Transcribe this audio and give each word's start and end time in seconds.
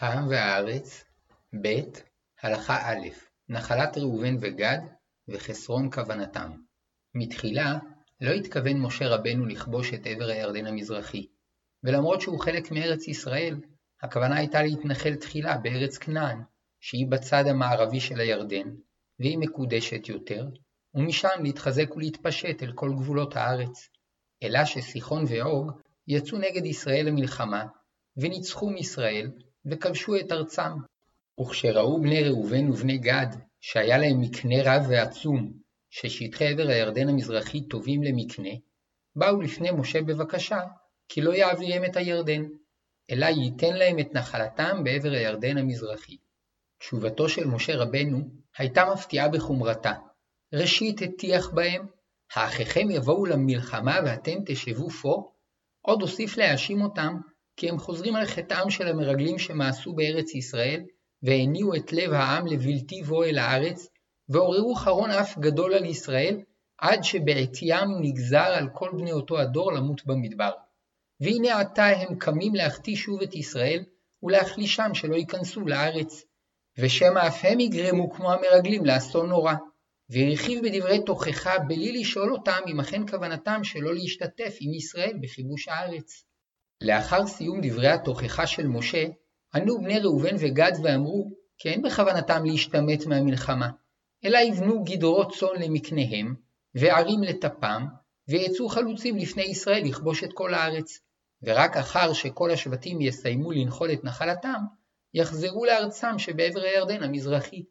העם 0.00 0.28
והארץ 0.28 1.04
ב. 1.62 1.68
הלכה 2.42 2.90
א' 2.90 3.08
נחלת 3.48 3.98
ראובן 3.98 4.36
וגד 4.40 4.78
וחסרון 5.28 5.90
כוונתם 5.90 6.50
מתחילה 7.14 7.78
לא 8.20 8.30
התכוון 8.30 8.80
משה 8.80 9.08
רבנו 9.08 9.46
לכבוש 9.46 9.94
את 9.94 10.06
עבר 10.06 10.24
הירדן 10.24 10.66
המזרחי, 10.66 11.26
ולמרות 11.84 12.20
שהוא 12.20 12.40
חלק 12.40 12.70
מארץ 12.70 13.08
ישראל, 13.08 13.60
הכוונה 14.02 14.36
הייתה 14.36 14.62
להתנחל 14.62 15.14
תחילה 15.14 15.58
בארץ 15.58 15.98
כנען, 15.98 16.42
שהיא 16.80 17.06
בצד 17.06 17.44
המערבי 17.46 18.00
של 18.00 18.20
הירדן, 18.20 18.74
והיא 19.20 19.38
מקודשת 19.38 20.08
יותר, 20.08 20.48
ומשם 20.94 21.42
להתחזק 21.42 21.96
ולהתפשט 21.96 22.62
אל 22.62 22.72
כל 22.72 22.92
גבולות 22.92 23.36
הארץ. 23.36 23.88
אלא 24.42 24.64
שסיחון 24.64 25.24
ועוג 25.28 25.72
יצאו 26.08 26.38
נגד 26.38 26.66
ישראל 26.66 27.06
למלחמה, 27.06 27.64
וניצחו 28.16 28.70
מישראל, 28.70 29.30
וכבשו 29.70 30.16
את 30.16 30.32
ארצם. 30.32 30.72
וכשראו 31.40 32.02
בני 32.02 32.24
ראובן 32.24 32.70
ובני 32.70 32.98
גד, 32.98 33.26
שהיה 33.60 33.98
להם 33.98 34.20
מקנה 34.20 34.56
רב 34.64 34.82
ועצום, 34.88 35.52
ששטחי 35.90 36.46
עבר 36.46 36.68
הירדן 36.68 37.08
המזרחי 37.08 37.60
טובים 37.60 38.02
למקנה, 38.02 38.50
באו 39.16 39.40
לפני 39.40 39.70
משה 39.70 40.02
בבקשה, 40.02 40.60
כי 41.08 41.20
לא 41.20 41.30
יעבירם 41.34 41.84
את 41.84 41.96
הירדן, 41.96 42.42
אלא 43.10 43.26
ייתן 43.26 43.76
להם 43.76 43.98
את 43.98 44.14
נחלתם 44.14 44.84
בעבר 44.84 45.10
הירדן 45.10 45.58
המזרחי. 45.58 46.16
תשובתו 46.78 47.28
של 47.28 47.46
משה 47.46 47.76
רבנו 47.76 48.18
הייתה 48.58 48.84
מפתיעה 48.92 49.28
בחומרתה. 49.28 49.92
ראשית 50.52 51.02
הטיח 51.02 51.50
בהם, 51.50 51.86
האחיכם 52.34 52.90
יבואו 52.90 53.26
למלחמה 53.26 53.98
ואתם 54.06 54.38
תשבו 54.46 54.90
פה? 54.90 55.30
עוד 55.82 56.02
הוסיף 56.02 56.36
להאשים 56.36 56.82
אותם 56.82 57.16
כי 57.58 57.68
הם 57.68 57.78
חוזרים 57.78 58.16
על 58.16 58.26
חטאם 58.26 58.70
של 58.70 58.88
המרגלים 58.88 59.38
שמאסו 59.38 59.92
בארץ 59.92 60.34
ישראל, 60.34 60.80
והניעו 61.22 61.74
את 61.74 61.92
לב 61.92 62.12
העם 62.12 62.46
לבלתי 62.46 63.02
בוא 63.02 63.24
אל 63.24 63.38
הארץ, 63.38 63.88
ועוררו 64.28 64.74
חרון 64.74 65.10
אף 65.10 65.38
גדול 65.38 65.74
על 65.74 65.84
ישראל, 65.84 66.40
עד 66.78 67.04
שבעטיים 67.04 67.88
נגזר 68.00 68.38
על 68.58 68.68
כל 68.72 68.90
בני 68.92 69.12
אותו 69.12 69.38
הדור 69.38 69.72
למות 69.72 70.06
במדבר. 70.06 70.50
והנה 71.20 71.60
עתה 71.60 71.86
הם 71.86 72.18
קמים 72.18 72.54
להחטיא 72.54 72.96
שוב 72.96 73.22
את 73.22 73.34
ישראל, 73.34 73.84
ולהחלישם 74.22 74.94
שלא 74.94 75.16
ייכנסו 75.16 75.60
לארץ. 75.60 76.24
ושמא 76.78 77.26
אף 77.28 77.40
הם 77.42 77.60
יגרמו 77.60 78.10
כמו 78.10 78.32
המרגלים 78.32 78.84
לאסון 78.84 79.28
נורא. 79.28 79.54
והרחיב 80.10 80.62
בדברי 80.62 81.04
תוכחה 81.06 81.58
בלי 81.58 82.00
לשאול 82.00 82.32
אותם 82.32 82.60
אם 82.66 82.80
אכן 82.80 83.06
כוונתם 83.06 83.64
שלא 83.64 83.94
להשתתף 83.94 84.56
עם 84.60 84.74
ישראל 84.74 85.18
בכיבוש 85.20 85.68
הארץ. 85.68 86.27
לאחר 86.80 87.26
סיום 87.26 87.60
דברי 87.62 87.88
התוכחה 87.88 88.46
של 88.46 88.66
משה, 88.66 89.04
ענו 89.54 89.78
בני 89.78 89.98
ראובן 89.98 90.36
וגד 90.38 90.72
ואמרו 90.82 91.30
כי 91.58 91.68
אין 91.68 91.82
בכוונתם 91.82 92.44
להשתמט 92.44 93.06
מהמלחמה, 93.06 93.70
אלא 94.24 94.38
יבנו 94.38 94.84
גדרות 94.84 95.34
צאן 95.34 95.62
למקניהם, 95.62 96.34
וערים 96.74 97.22
לטפם, 97.22 97.86
ויצאו 98.28 98.68
חלוצים 98.68 99.16
לפני 99.16 99.42
ישראל 99.42 99.84
לכבוש 99.84 100.24
את 100.24 100.32
כל 100.34 100.54
הארץ. 100.54 101.00
ורק 101.42 101.76
אחר 101.76 102.12
שכל 102.12 102.50
השבטים 102.50 103.00
יסיימו 103.00 103.52
לנחול 103.52 103.92
את 103.92 104.04
נחלתם, 104.04 104.60
יחזרו 105.14 105.64
לארצם 105.64 106.18
שבעבר 106.18 106.60
הירדן 106.60 107.02
המזרחי. 107.02 107.62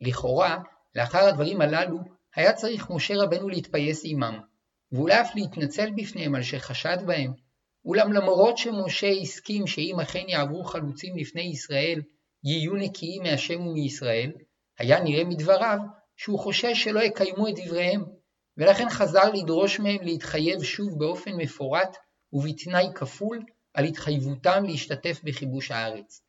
לכאורה, 0.00 0.58
לאחר 0.94 1.18
הדברים 1.18 1.60
הללו, 1.60 1.98
היה 2.34 2.52
צריך 2.52 2.90
משה 2.90 3.14
רבנו 3.16 3.48
להתפייס 3.48 4.02
עמם, 4.04 4.40
ואולי 4.92 5.20
אף 5.20 5.34
להתנצל 5.34 5.90
בפניהם 5.96 6.34
על 6.34 6.42
שחשד 6.42 6.96
בהם, 7.06 7.32
אולם 7.84 8.12
למרות 8.12 8.58
שמשה 8.58 9.08
הסכים 9.08 9.66
שאם 9.66 10.00
אכן 10.02 10.24
יעברו 10.28 10.64
חלוצים 10.64 11.16
לפני 11.16 11.42
ישראל, 11.42 12.02
יהיו 12.44 12.74
נקיים 12.74 13.22
מהשם 13.22 13.66
ומישראל, 13.66 14.32
היה 14.78 15.00
נראה 15.00 15.24
מדבריו 15.24 15.78
שהוא 16.16 16.38
חושש 16.38 16.84
שלא 16.84 17.00
יקיימו 17.00 17.48
את 17.48 17.54
דבריהם, 17.64 18.04
ולכן 18.56 18.90
חזר 18.90 19.30
לדרוש 19.32 19.80
מהם 19.80 20.02
להתחייב 20.02 20.62
שוב 20.62 20.98
באופן 20.98 21.32
מפורט 21.32 21.96
ובתנאי 22.32 22.86
כפול 22.94 23.42
על 23.74 23.84
התחייבותם 23.84 24.64
להשתתף 24.64 25.20
בכיבוש 25.24 25.70
הארץ. 25.70 26.22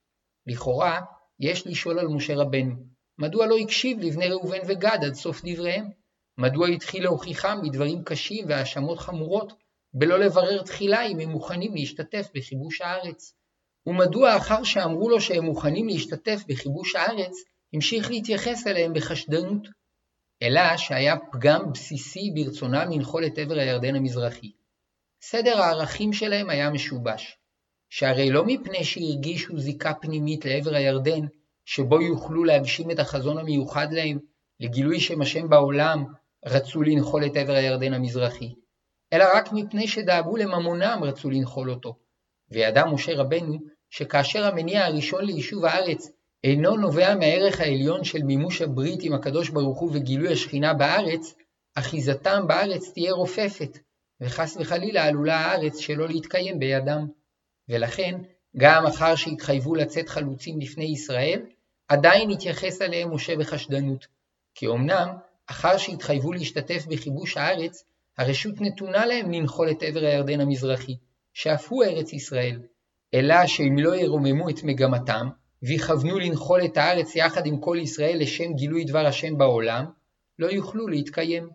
לכאורה, 0.48 1.02
יש 1.40 1.68
לשאול 1.68 2.00
על 2.00 2.08
משה 2.08 2.36
רבנו, 2.36 2.75
מדוע 3.18 3.46
לא 3.46 3.58
הקשיב 3.58 4.00
לבני 4.00 4.28
ראובן 4.28 4.59
וגד 4.68 4.98
עד 5.06 5.14
סוף 5.14 5.42
דבריהם? 5.46 5.90
מדוע 6.38 6.68
התחיל 6.68 7.04
להוכיחם 7.04 7.59
בדברים 7.64 8.04
קשים 8.04 8.46
והאשמות 8.48 9.00
חמורות, 9.00 9.54
בלא 9.94 10.19
לברר 10.19 10.62
תחילה 10.62 11.06
אם 11.06 11.19
הם 11.19 11.29
מוכנים 11.29 11.75
להשתתף 11.75 12.29
בכיבוש 12.35 12.81
הארץ. 12.81 13.34
ומדוע 13.88 14.38
אחר 14.38 14.63
שאמרו 14.63 15.09
לו 15.09 15.22
שהם 15.22 15.44
מוכנים 15.46 15.88
להשתתף 15.88 16.44
בכיבוש 16.47 16.96
הארץ, 16.96 17.34
המשיך 17.74 18.12
להתייחס 18.12 18.68
אליהם 18.68 18.94
בחשדנות. 18.94 19.68
אלא 20.41 20.78
שהיה 20.78 21.16
פגם 21.31 21.72
בסיסי 21.74 22.31
ברצונם 22.35 22.91
לנחול 22.91 23.25
את 23.25 23.38
עבר 23.38 23.59
הירדן 23.59 23.96
המזרחי. 23.96 24.51
סדר 25.22 25.62
הערכים 25.62 26.13
שלהם 26.13 26.50
היה 26.50 26.69
משובש, 26.69 27.38
שהרי 27.90 28.30
לא 28.31 28.46
מפני 28.46 28.84
שהרגישו 28.84 29.59
זיקה 29.59 29.94
פנימית 29.94 30.46
לעבר 30.46 30.75
הירדן, 30.75 31.25
שבו 31.66 32.01
יוכלו 32.01 32.44
להגשים 32.44 32.91
את 32.91 33.00
החזון 33.00 33.38
המיוחד 33.38 33.88
להם, 33.91 34.19
לגילוי 34.59 35.00
שם 35.00 35.22
השם 35.22 35.50
בעולם, 35.50 36.03
רצו 36.46 36.81
לנחול 36.81 37.25
את 37.25 37.35
עבר 37.35 37.53
הירדן 37.53 37.94
המזרחי, 37.94 38.53
אלא 39.14 39.26
רק 39.36 39.52
מפני 39.52 39.88
שדאגו 39.88 40.38
לממונם 40.38 41.00
רצו 41.04 41.30
לנחול 41.30 41.70
אותו. 41.70 41.96
וידע 42.52 42.86
משה 42.86 43.16
רבנו 43.16 43.58
שכאשר 43.90 44.46
המניע 44.46 44.86
הראשון 44.86 45.26
ליישוב 45.26 45.66
הארץ 45.66 46.12
אינו 46.44 46.78
נובע 46.78 47.16
מהערך 47.16 47.60
העליון 47.60 48.04
של 48.04 48.24
מימוש 48.24 48.62
הברית 48.62 49.00
עם 49.04 49.14
הקדוש 49.14 49.50
ברוך 49.50 49.80
הוא 49.80 49.90
וגילוי 49.94 50.34
השכינה 50.34 50.74
בארץ, 50.74 51.34
אחיזתם 51.76 52.48
בארץ 52.48 52.92
תהיה 52.94 53.14
רופפת, 53.14 53.78
וחס 54.22 54.58
וחלילה 54.60 55.06
עלולה 55.06 55.36
הארץ 55.36 55.78
שלא 55.78 56.08
להתקיים 56.08 56.60
בידם. 56.60 57.08
ולכן, 57.70 58.22
גם 58.58 58.86
אחר 58.86 59.16
שהתחייבו 59.16 59.76
לצאת 59.76 60.10
חלוצים 60.10 60.60
לפני 60.60 60.86
ישראל, 60.86 61.42
עדיין 61.88 62.30
התייחס 62.30 62.82
אליהם 62.82 63.14
משה 63.14 63.36
בחשדנות. 63.36 64.08
כי 64.56 64.68
אמנם, 64.68 65.08
אחר 65.48 65.78
שהתחייבו 65.78 66.34
להשתתף 66.34 66.86
בכיבוש 66.86 67.38
הארץ, 67.38 67.84
הרשות 68.18 68.62
נתונה 68.62 69.06
להם 69.06 69.32
לנחול 69.32 69.72
את 69.72 69.84
עבר 69.84 70.00
הירדן 70.00 70.42
המזרחי, 70.42 70.96
שאף 71.34 71.68
הוא 71.70 71.84
ארץ 71.84 72.14
ישראל, 72.14 72.60
אלא 73.14 73.48
שאם 73.48 73.76
לא 73.80 73.96
ירוממו 73.96 74.50
את 74.50 74.64
מגמתם, 74.64 75.30
ויכוונו 75.64 76.20
לנחול 76.20 76.66
את 76.66 76.78
הארץ 76.78 77.16
יחד 77.16 77.46
עם 77.46 77.60
כל 77.60 77.78
ישראל 77.82 78.18
לשם 78.20 78.54
גילוי 78.54 78.84
דבר 78.84 79.06
השם 79.06 79.38
בעולם, 79.38 79.86
לא 80.40 80.48
יוכלו 80.48 80.88
להתקיים. 80.88 81.50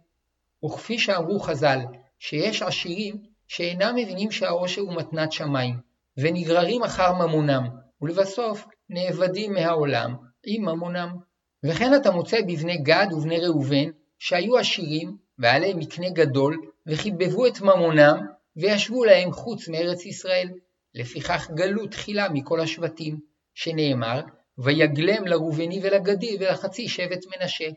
וכפי 0.65 0.99
שאמרו 0.99 1.41
חז"ל, 1.41 1.79
שיש 2.19 2.63
עשירים 2.63 3.17
שאינם 3.49 3.95
מבינים 3.97 4.31
שהעושר 4.31 4.81
הוא 4.81 4.97
מתנת 4.97 5.33
שמיים, 5.33 5.75
ונגררים 6.17 6.83
אחר 6.83 7.13
ממונם, 7.13 7.69
ולבסוף 8.03 8.67
נאבדים 8.91 9.53
מהעולם 9.53 10.15
עם 10.47 10.63
ממונם. 10.63 11.17
וכן 11.65 11.95
אתה 11.95 12.11
מוצא 12.11 12.41
בבני 12.43 12.77
גד 12.77 13.07
ובני 13.13 13.41
ראובן, 13.41 13.91
שהיו 14.19 14.59
עשירים, 14.59 15.17
והיה 15.39 15.59
להם 15.59 15.79
מקנה 15.79 16.11
גדול, 16.11 16.57
וחיבבו 16.87 17.47
את 17.47 17.61
ממונם, 17.61 18.27
וישבו 18.57 19.05
להם 19.05 19.33
חוץ 19.33 19.69
מארץ 19.69 20.07
ישראל. 20.07 20.49
לפיכך 20.95 21.51
גלו 21.55 21.87
תחילה 21.87 22.29
מכל 22.29 22.61
השבטים, 22.61 23.21
שנאמר, 23.55 24.21
ויגלם 24.59 25.27
לראובני 25.27 25.81
ולגדי 25.83 26.37
ולחצי 26.41 26.89
שבט 26.89 27.25
מנשה. 27.27 27.69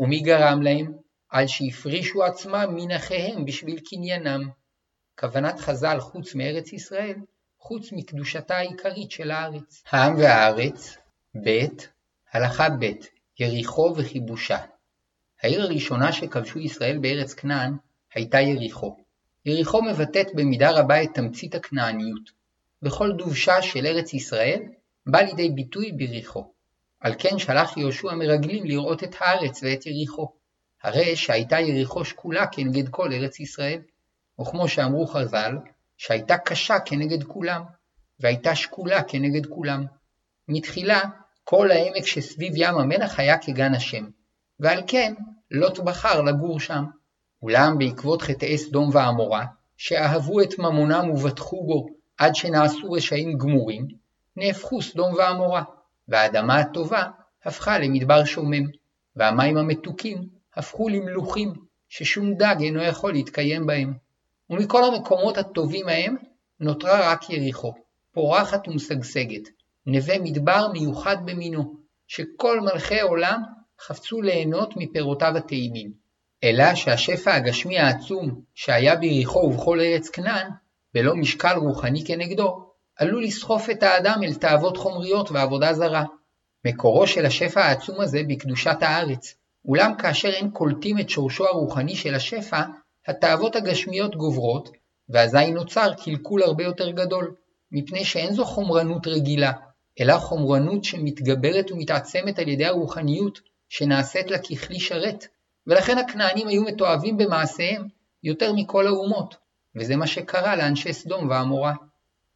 ומי 0.00 0.20
גרם 0.20 0.62
להם? 0.62 0.92
על 1.28 1.46
שהפרישו 1.46 2.24
עצמם 2.24 2.74
מן 2.74 2.90
אחיהם 2.90 3.44
בשביל 3.44 3.80
קניינם. 3.90 4.48
כוונת 5.18 5.60
חז"ל 5.60 6.00
חוץ 6.00 6.34
מארץ 6.34 6.72
ישראל, 6.72 7.16
חוץ 7.58 7.92
מקדושתה 7.92 8.56
העיקרית 8.56 9.10
של 9.10 9.30
הארץ. 9.30 9.82
העם 9.90 10.16
והארץ, 10.16 10.96
ב. 11.44 11.66
הלכה 12.32 12.68
ב. 12.80 12.86
יריחו 13.40 13.94
וכיבושה. 13.96 14.58
העיר 15.42 15.62
הראשונה 15.62 16.12
שכבשו 16.12 16.58
ישראל 16.58 16.98
בארץ 16.98 17.34
כנען 17.34 17.76
הייתה 18.14 18.40
יריחו. 18.40 18.96
יריחו 19.46 19.82
מבטאת 19.82 20.26
במידה 20.34 20.70
רבה 20.70 21.02
את 21.02 21.08
תמצית 21.14 21.54
הכנעניות. 21.54 22.30
בכל 22.82 23.12
דובשה 23.12 23.62
של 23.62 23.86
ארץ 23.86 24.14
ישראל 24.14 24.62
בא 25.06 25.20
לידי 25.20 25.50
ביטוי 25.50 25.92
ביריחו. 25.92 26.52
על 27.00 27.14
כן 27.18 27.38
שלח 27.38 27.76
יהושע 27.76 28.14
מרגלים 28.14 28.64
לראות 28.64 29.04
את 29.04 29.14
הארץ 29.20 29.62
ואת 29.62 29.86
יריחו. 29.86 30.32
הרי 30.82 31.16
שהייתה 31.16 31.60
יריחו 31.60 32.04
שקולה 32.04 32.46
כנגד 32.46 32.88
כל 32.88 33.12
ארץ 33.12 33.40
ישראל. 33.40 33.80
וכמו 34.40 34.68
שאמרו 34.68 35.06
חז"ל, 35.06 35.56
שהייתה 35.96 36.38
קשה 36.38 36.78
כנגד 36.84 37.24
כולם, 37.24 37.62
והייתה 38.20 38.54
שקולה 38.54 39.02
כנגד 39.02 39.46
כולם. 39.46 39.84
מתחילה, 40.48 41.00
כל 41.44 41.70
העמק 41.70 42.06
שסביב 42.06 42.52
ים 42.56 42.74
המלח 42.74 43.18
היה 43.18 43.38
כגן 43.38 43.74
השם, 43.74 44.04
ועל 44.62 44.82
כן 44.86 45.14
לוט 45.50 45.78
בחר 45.78 46.22
לגור 46.22 46.60
שם. 46.60 46.84
אולם 47.42 47.78
בעקבות 47.78 48.22
חטאי 48.22 48.58
סדום 48.58 48.90
ועמורה, 48.92 49.44
שאהבו 49.76 50.40
את 50.42 50.58
ממונם 50.58 51.10
ובטחו 51.10 51.66
בו 51.66 51.86
עד 52.18 52.34
שנעשו 52.34 52.92
רשעים 52.92 53.38
גמורים, 53.38 53.88
נהפכו 54.36 54.82
סדום 54.82 55.14
ועמורה, 55.14 55.62
והאדמה 56.08 56.58
הטובה 56.58 57.02
הפכה 57.44 57.78
למדבר 57.78 58.24
שומם, 58.24 58.64
והמים 59.16 59.56
המתוקים 59.56 60.28
הפכו 60.56 60.88
למלוכים, 60.88 61.52
ששום 61.88 62.34
דג 62.34 62.56
אינו 62.60 62.82
יכול 62.82 63.12
להתקיים 63.12 63.66
בהם. 63.66 63.94
ומכל 64.50 64.84
המקומות 64.84 65.38
הטובים 65.38 65.88
ההם 65.88 66.16
נותרה 66.60 67.12
רק 67.12 67.30
יריחו, 67.30 67.74
פורחת 68.12 68.68
ומשגשגת, 68.68 69.48
נווה 69.86 70.18
מדבר 70.18 70.68
מיוחד 70.72 71.16
במינו, 71.24 71.74
שכל 72.06 72.60
מלכי 72.60 73.00
עולם 73.00 73.42
חפצו 73.86 74.22
ליהנות 74.22 74.76
מפירותיו 74.76 75.36
הטעימים. 75.36 75.92
אלא 76.44 76.74
שהשפע 76.74 77.34
הגשמי 77.34 77.78
העצום 77.78 78.40
שהיה 78.54 78.96
ביריחו 78.96 79.38
ובכל 79.38 79.80
ארץ 79.80 80.08
כנען, 80.08 80.50
בלא 80.94 81.14
משקל 81.14 81.56
רוחני 81.56 82.04
כנגדו, 82.06 82.72
עלול 82.96 83.24
לסחוף 83.24 83.70
את 83.70 83.82
האדם 83.82 84.20
אל 84.22 84.34
תאוות 84.34 84.76
חומריות 84.76 85.30
ועבודה 85.30 85.74
זרה. 85.74 86.04
מקורו 86.64 87.06
של 87.06 87.26
השפע 87.26 87.60
העצום 87.60 88.00
הזה 88.00 88.22
בקדושת 88.28 88.76
הארץ, 88.80 89.34
אולם 89.64 89.94
כאשר 89.98 90.28
אין 90.28 90.50
קולטים 90.50 90.98
את 90.98 91.10
שורשו 91.10 91.46
הרוחני 91.46 91.96
של 91.96 92.14
השפע, 92.14 92.62
התאוות 93.06 93.56
הגשמיות 93.56 94.16
גוברות, 94.16 94.70
ואזי 95.08 95.50
נוצר 95.50 95.94
קלקול 96.04 96.42
הרבה 96.42 96.64
יותר 96.64 96.90
גדול, 96.90 97.34
מפני 97.72 98.04
שאין 98.04 98.34
זו 98.34 98.44
חומרנות 98.44 99.06
רגילה, 99.06 99.52
אלא 100.00 100.18
חומרנות 100.18 100.84
שמתגברת 100.84 101.72
ומתעצמת 101.72 102.38
על 102.38 102.48
ידי 102.48 102.66
הרוחניות, 102.66 103.40
שנעשית 103.72 104.30
לה 104.30 104.38
ככלי 104.38 104.80
שרת, 104.80 105.26
ולכן 105.66 105.98
הכנענים 105.98 106.48
היו 106.48 106.62
מתועבים 106.62 107.16
במעשיהם 107.16 107.88
יותר 108.22 108.52
מכל 108.52 108.86
האומות, 108.86 109.34
וזה 109.76 109.96
מה 109.96 110.06
שקרה 110.06 110.56
לאנשי 110.56 110.92
סדום 110.92 111.28
ועמורה. 111.28 111.72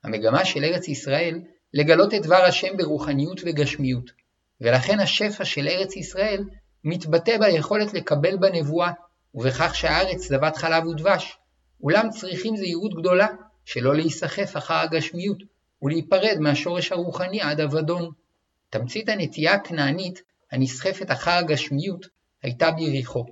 המגמה 0.05 0.45
של 0.45 0.65
ארץ 0.65 0.89
ישראל 0.89 1.41
לגלות 1.75 2.15
את 2.15 2.23
דבר 2.23 2.45
השם 2.45 2.77
ברוחניות 2.77 3.41
וגשמיות, 3.45 4.11
ולכן 4.61 5.01
השפע 5.01 5.45
של 5.45 5.69
ארץ 5.69 5.97
ישראל 5.97 6.45
מתבטא 6.85 7.39
ביכולת 7.39 7.95
לקבל 7.95 8.37
בנבואה, 8.37 8.91
ובכך 9.35 9.75
שהארץ 9.75 10.29
זבת 10.29 10.57
חלב 10.57 10.87
ודבש. 10.87 11.39
אולם 11.83 12.11
צריכים 12.11 12.57
זהירות 12.57 12.95
גדולה, 12.95 13.27
שלא 13.65 13.95
להיסחף 13.95 14.57
אחר 14.57 14.75
הגשמיות, 14.75 15.43
ולהיפרד 15.83 16.37
מהשורש 16.41 16.93
הרוחני 16.93 17.41
עד 17.41 17.61
אבדון. 17.61 18.11
תמצית 18.71 19.09
הנטייה 19.09 19.55
הכנענית, 19.55 20.23
הנסחפת 20.53 21.11
אחר 21.11 21.31
הגשמיות, 21.31 22.07
הייתה 22.43 22.71
ביריחו, 22.71 23.25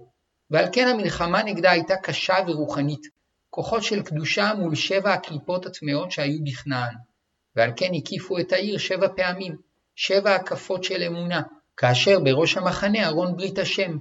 ועל 0.50 0.68
כן 0.72 0.88
המלחמה 0.88 1.42
נגדה 1.42 1.70
הייתה 1.70 1.96
קשה 1.96 2.34
ורוחנית, 2.46 3.06
כוחות 3.50 3.82
של 3.82 4.02
קדושה 4.02 4.52
מול 4.58 4.74
שבע 4.74 5.12
הקליפות 5.12 5.66
הטמאות 5.66 6.10
שהיו 6.10 6.38
בכנען, 6.44 6.94
ועל 7.56 7.70
כן 7.76 7.90
הקיפו 7.94 8.38
את 8.38 8.52
העיר 8.52 8.78
שבע 8.78 9.08
פעמים, 9.16 9.56
שבע 9.96 10.34
הקפות 10.34 10.84
של 10.84 11.02
אמונה, 11.02 11.42
כאשר 11.76 12.20
בראש 12.20 12.56
המחנה 12.56 13.06
ארון 13.06 13.36
ברית 13.36 13.58
השם, 13.58 13.96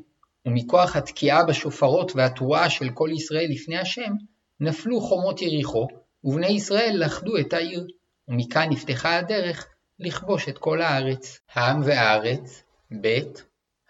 ומכוח 0.46 0.96
התקיעה 0.96 1.44
בשופרות 1.44 2.12
והתרועה 2.16 2.70
של 2.70 2.90
כל 2.94 3.10
ישראל 3.14 3.48
לפני 3.50 3.78
השם, 3.78 4.12
נפלו 4.60 5.02
חומות 5.02 5.42
יריחו, 5.42 5.88
ובני 6.24 6.48
ישראל 6.48 6.96
לכדו 7.06 7.38
את 7.38 7.54
העיר, 7.54 7.88
ומכאן 8.28 8.70
נפתחה 8.70 9.18
הדרך 9.18 9.68
לכבוש 10.00 10.50
את 10.50 10.58
כל 10.58 10.82
הארץ. 10.82 11.40
העם 11.54 11.82
והארץ, 11.86 12.63
ב. 13.02 13.20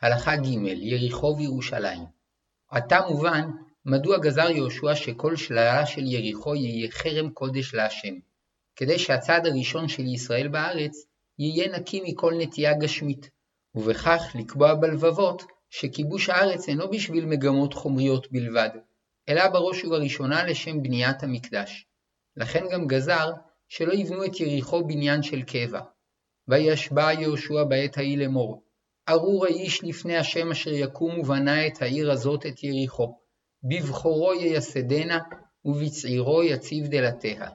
הלכה 0.02 0.36
ג' 0.36 0.48
יריחו 0.64 1.36
וירושלים. 1.38 2.06
עתה 2.72 3.00
מובן 3.10 3.50
מדוע 3.86 4.18
גזר 4.18 4.50
יהושע 4.50 4.96
שכל 4.96 5.36
שללה 5.36 5.86
של 5.86 6.06
יריחו 6.06 6.56
יהיה 6.56 6.92
חרם 6.92 7.30
קודש 7.30 7.74
להשם, 7.74 8.14
כדי 8.76 9.00
שהצעד 9.00 9.48
הראשון 9.48 9.88
של 9.88 10.06
ישראל 10.06 10.48
בארץ 10.48 11.06
יהיה 11.40 11.78
נקי 11.78 12.02
מכל 12.06 12.34
נטייה 12.38 12.74
גשמית, 12.74 13.30
ובכך 13.76 14.22
לקבוע 14.36 14.74
בלבבות 14.74 15.44
שכיבוש 15.70 16.30
הארץ 16.30 16.70
אינו 16.70 16.90
בשביל 16.90 17.26
מגמות 17.26 17.74
חומריות 17.74 18.32
בלבד, 18.32 18.70
אלא 19.30 19.48
בראש 19.48 19.86
ובראשונה 19.86 20.44
לשם 20.44 20.84
בניית 20.84 21.24
המקדש. 21.24 21.86
לכן 22.38 22.64
גם 22.72 22.88
גזר 22.88 23.32
שלא 23.68 23.94
יבנו 23.94 24.26
את 24.26 24.40
יריחו 24.40 24.84
בניין 24.88 25.24
של 25.24 25.42
קבע. 25.42 25.82
וישבע 26.48 27.14
יהושע 27.14 27.64
בעת 27.64 27.98
ההיא 27.98 28.18
לאמור, 28.18 28.64
ארור 29.10 29.46
האיש 29.46 29.84
לפני 29.84 30.18
השם 30.18 30.52
אשר 30.52 30.72
יקום 30.74 31.20
ובנה 31.20 31.68
את 31.68 31.82
העיר 31.82 32.12
הזאת 32.12 32.46
את 32.46 32.64
יריחו, 32.64 33.18
בבכורו 33.64 34.34
ייסדנה 34.34 35.20
ובצעירו 35.66 36.44
יציב 36.44 36.88
דלתיה. 36.88 37.50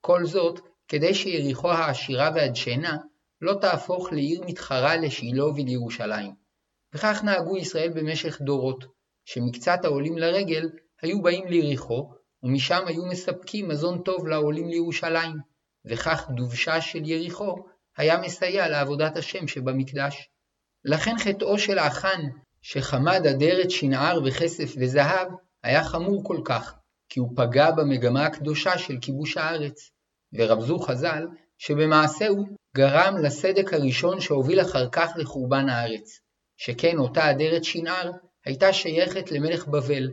כל 0.00 0.26
זאת 0.26 0.60
כדי 0.88 1.14
שיריחו 1.14 1.70
העשירה 1.70 2.30
והדשנה 2.34 2.96
לא 3.40 3.54
תהפוך 3.60 4.12
לעיר 4.12 4.42
מתחרה 4.46 4.96
לשילה 4.96 5.44
ולירושלים. 5.44 6.32
וכך 6.94 7.20
נהגו 7.24 7.56
ישראל 7.56 7.92
במשך 7.94 8.40
דורות, 8.40 8.84
שמקצת 9.24 9.84
העולים 9.84 10.18
לרגל 10.18 10.68
היו 11.02 11.22
באים 11.22 11.46
ליריחו, 11.46 12.10
ומשם 12.42 12.86
היו 12.86 13.06
מספקים 13.06 13.68
מזון 13.68 14.02
טוב 14.02 14.26
לעולים 14.26 14.68
לירושלים, 14.68 15.36
וכך 15.84 16.30
דובשה 16.36 16.80
של 16.80 17.08
יריחו 17.08 17.54
היה 17.96 18.20
מסייע 18.20 18.68
לעבודת 18.68 19.16
השם 19.16 19.48
שבמקדש. 19.48 20.28
לכן 20.86 21.18
חטאו 21.18 21.58
של 21.58 21.78
החאן, 21.78 22.22
שחמד 22.62 23.26
אדרת 23.26 23.70
שנער 23.70 24.20
וכסף 24.24 24.74
וזהב, 24.78 25.28
היה 25.62 25.84
חמור 25.84 26.24
כל 26.24 26.40
כך, 26.44 26.74
כי 27.08 27.20
הוא 27.20 27.32
פגע 27.36 27.70
במגמה 27.70 28.26
הקדושה 28.26 28.78
של 28.78 28.94
כיבוש 29.00 29.36
הארץ. 29.36 29.90
ורמזו 30.32 30.78
חז"ל, 30.78 31.26
שבמעשהו 31.58 32.44
גרם 32.76 33.16
לסדק 33.22 33.72
הראשון 33.72 34.20
שהוביל 34.20 34.60
אחר 34.60 34.88
כך 34.92 35.12
לחורבן 35.16 35.68
הארץ, 35.68 36.20
שכן 36.56 36.98
אותה 36.98 37.30
אדרת 37.30 37.64
שנער 37.64 38.10
הייתה 38.44 38.72
שייכת 38.72 39.32
למלך 39.32 39.66
בבל, 39.66 40.10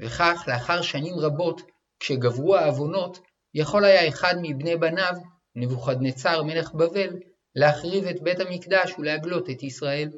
וכך 0.00 0.44
לאחר 0.48 0.82
שנים 0.82 1.14
רבות, 1.18 1.62
כשגברו 2.00 2.56
העוונות, 2.56 3.18
יכול 3.54 3.84
היה 3.84 4.08
אחד 4.08 4.34
מבני 4.42 4.76
בניו, 4.76 5.14
נבוכדנצר 5.56 6.42
מלך 6.42 6.72
בבל, 6.72 7.16
להחריב 7.54 8.04
את 8.04 8.22
בית 8.22 8.40
המקדש 8.40 8.94
ולהגלות 8.98 9.50
את 9.50 9.62
ישראל, 9.62 10.08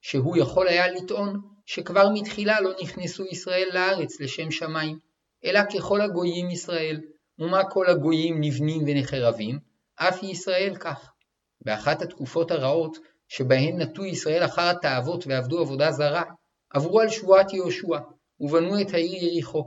שהוא 0.00 0.36
יכול 0.36 0.68
היה 0.68 0.88
לטעון 0.88 1.40
שכבר 1.66 2.08
מתחילה 2.14 2.60
לא 2.60 2.70
נכנסו 2.82 3.24
ישראל 3.24 3.68
לארץ 3.72 4.20
לשם 4.20 4.50
שמיים, 4.50 4.98
אלא 5.44 5.60
ככל 5.74 6.00
הגויים 6.00 6.50
ישראל, 6.50 7.00
ומה 7.38 7.64
כל 7.70 7.86
הגויים 7.86 8.40
נבנים 8.40 8.82
ונחרבים, 8.86 9.58
אף 9.96 10.22
ישראל 10.22 10.76
כך. 10.76 11.12
באחת 11.60 12.02
התקופות 12.02 12.50
הרעות, 12.50 12.98
שבהן 13.28 13.82
נטו 13.82 14.04
ישראל 14.04 14.44
אחר 14.44 14.68
התאוות 14.70 15.26
ועבדו 15.26 15.60
עבודה 15.60 15.92
זרה, 15.92 16.22
עברו 16.70 17.00
על 17.00 17.08
שבועת 17.08 17.52
יהושע, 17.52 17.98
ובנו 18.40 18.80
את 18.80 18.94
העיר 18.94 19.24
יריחו, 19.24 19.64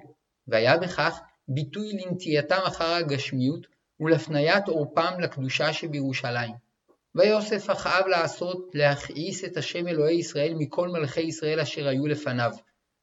והיה 0.48 0.78
בכך 0.78 1.20
ביטוי 1.48 1.92
לנטייתם 1.94 2.60
אחר 2.68 2.94
הגשמיות 2.94 3.68
ולהפניית 4.00 4.68
עורפם 4.68 5.20
לקדושה 5.20 5.74
שבירושלים. 5.74 6.69
ויוסף 7.20 7.70
אחאב 7.70 8.08
לעשות 8.08 8.72
להכעיס 8.74 9.44
את 9.46 9.58
השם 9.58 9.88
אלוהי 9.88 10.16
ישראל 10.16 10.54
מכל 10.58 10.90
מלכי 10.90 11.22
ישראל 11.22 11.60
אשר 11.60 11.88
היו 11.88 12.08
לפניו. 12.08 12.52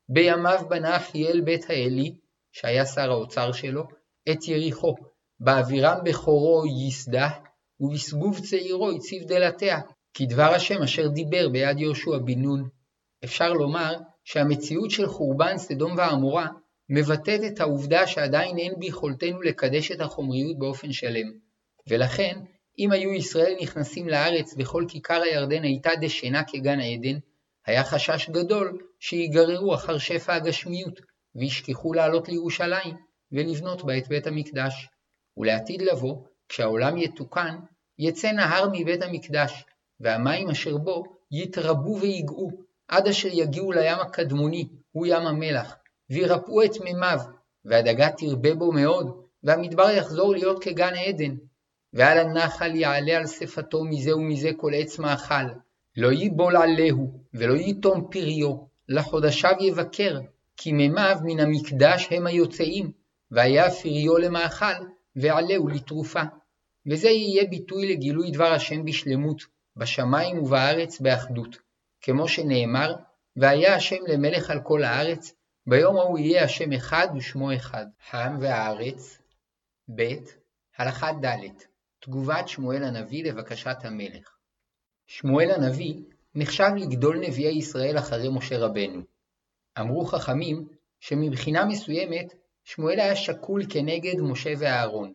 בימיו 0.08 0.58
בנה 0.68 0.96
אחיאל 0.96 1.40
בית 1.40 1.70
האלי, 1.70 2.14
שהיה 2.52 2.86
שר 2.86 3.10
האוצר 3.10 3.52
שלו, 3.52 3.82
את 4.30 4.48
יריחו, 4.48 4.94
באווירם 5.40 5.98
בכורו 6.04 6.64
ייסדה, 6.66 7.28
ובסגוב 7.80 8.40
צעירו 8.40 8.90
הציב 8.90 9.22
דלתיה, 9.28 9.80
כדבר 10.14 10.54
השם 10.54 10.82
אשר 10.82 11.08
דיבר 11.08 11.48
ביד 11.48 11.78
יהושע 11.78 12.18
בן 12.24 12.38
נון. 12.38 12.68
אפשר 13.24 13.52
לומר 13.52 13.94
שהמציאות 14.24 14.90
של 14.90 15.06
חורבן 15.06 15.58
סדום 15.58 15.94
ועמורה 15.96 16.46
מבטאת 16.88 17.40
את 17.46 17.60
העובדה 17.60 18.06
שעדיין 18.06 18.58
אין 18.58 18.74
ביכולתנו 18.78 19.42
לקדש 19.42 19.92
את 19.92 20.00
החומריות 20.00 20.58
באופן 20.58 20.92
שלם, 20.92 21.32
ולכן 21.88 22.40
אם 22.78 22.92
היו 22.92 23.12
ישראל 23.12 23.56
נכנסים 23.60 24.08
לארץ 24.08 24.54
וכל 24.58 24.84
כיכר 24.88 25.22
הירדן 25.22 25.62
הייתה 25.62 25.90
דשנה 26.00 26.44
כגן 26.44 26.80
העדן, 26.80 27.18
היה 27.66 27.84
חשש 27.84 28.30
גדול 28.30 28.78
שיגררו 29.00 29.74
אחר 29.74 29.98
שפע 29.98 30.34
הגשמיות, 30.34 31.00
וישכחו 31.34 31.92
לעלות 31.92 32.28
לירושלים, 32.28 32.96
ולבנות 33.32 33.84
בה 33.84 33.98
את 33.98 34.08
בית 34.08 34.26
המקדש. 34.26 34.88
ולעתיד 35.36 35.82
לבוא, 35.82 36.16
כשהעולם 36.48 36.96
יתוקן, 36.96 37.56
יצא 37.98 38.32
נהר 38.32 38.68
מבית 38.72 39.02
המקדש, 39.02 39.64
והמים 40.00 40.50
אשר 40.50 40.76
בו 40.76 41.04
יתרבו 41.30 41.96
ויגעו, 42.00 42.50
עד 42.88 43.06
אשר 43.08 43.28
יגיעו 43.32 43.72
לים 43.72 43.98
הקדמוני, 43.98 44.68
הוא 44.92 45.06
ים 45.06 45.26
המלח, 45.26 45.76
וירפאו 46.10 46.62
את 46.64 46.80
מימיו, 46.84 47.18
והדגה 47.64 48.10
תרבה 48.10 48.54
בו 48.54 48.72
מאוד, 48.72 49.22
והמדבר 49.42 49.90
יחזור 49.90 50.32
להיות 50.32 50.64
כגן 50.64 50.94
עדן, 50.94 51.34
ועל 51.92 52.18
הנחל 52.18 52.74
יעלה 52.74 53.16
על 53.16 53.26
שפתו 53.26 53.84
מזה 53.84 54.16
ומזה 54.16 54.50
כל 54.56 54.72
עץ 54.74 54.98
מאכל, 54.98 55.46
לא 55.96 56.12
ייבול 56.12 56.56
עליהו, 56.56 57.20
ולא 57.34 57.54
ייתום 57.54 58.08
פריו, 58.10 58.56
לחודשיו 58.88 59.54
יבקר, 59.60 60.20
כי 60.56 60.72
מימיו 60.72 61.18
מן 61.24 61.40
המקדש 61.40 62.08
הם 62.10 62.26
היוצאים, 62.26 62.90
והיה 63.30 63.70
פריו 63.70 64.18
למאכל, 64.18 64.84
ועלהו 65.16 65.68
לתרופה. 65.68 66.22
וזה 66.86 67.08
יהיה 67.08 67.44
ביטוי 67.44 67.92
לגילוי 67.92 68.30
דבר 68.30 68.52
השם 68.52 68.84
בשלמות, 68.84 69.42
בשמיים 69.76 70.38
ובארץ 70.38 71.00
באחדות. 71.00 71.56
כמו 72.00 72.28
שנאמר, 72.28 72.94
והיה 73.36 73.74
השם 73.74 74.06
למלך 74.06 74.50
על 74.50 74.60
כל 74.60 74.84
הארץ, 74.84 75.32
ביום 75.66 75.96
ההוא 75.96 76.18
יהיה 76.18 76.44
השם 76.44 76.72
אחד 76.72 77.08
ושמו 77.16 77.54
אחד. 77.54 77.86
העם 78.10 78.38
והארץ 78.40 79.18
ב. 79.94 80.02
הלכה 80.78 81.12
ד' 81.12 81.75
תגובת 82.06 82.48
שמואל 82.48 82.84
הנביא 82.84 83.24
לבקשת 83.24 83.76
המלך 83.84 84.36
שמואל 85.06 85.50
הנביא 85.50 85.94
נחשב 86.34 86.70
לגדול 86.76 87.18
נביאי 87.18 87.58
ישראל 87.58 87.98
אחרי 87.98 88.28
משה 88.28 88.58
רבנו. 88.58 89.02
אמרו 89.80 90.04
חכמים 90.04 90.68
שמבחינה 91.00 91.64
מסוימת 91.64 92.34
שמואל 92.64 93.00
היה 93.00 93.16
שקול 93.16 93.62
כנגד 93.68 94.20
משה 94.20 94.52
ואהרון, 94.58 95.12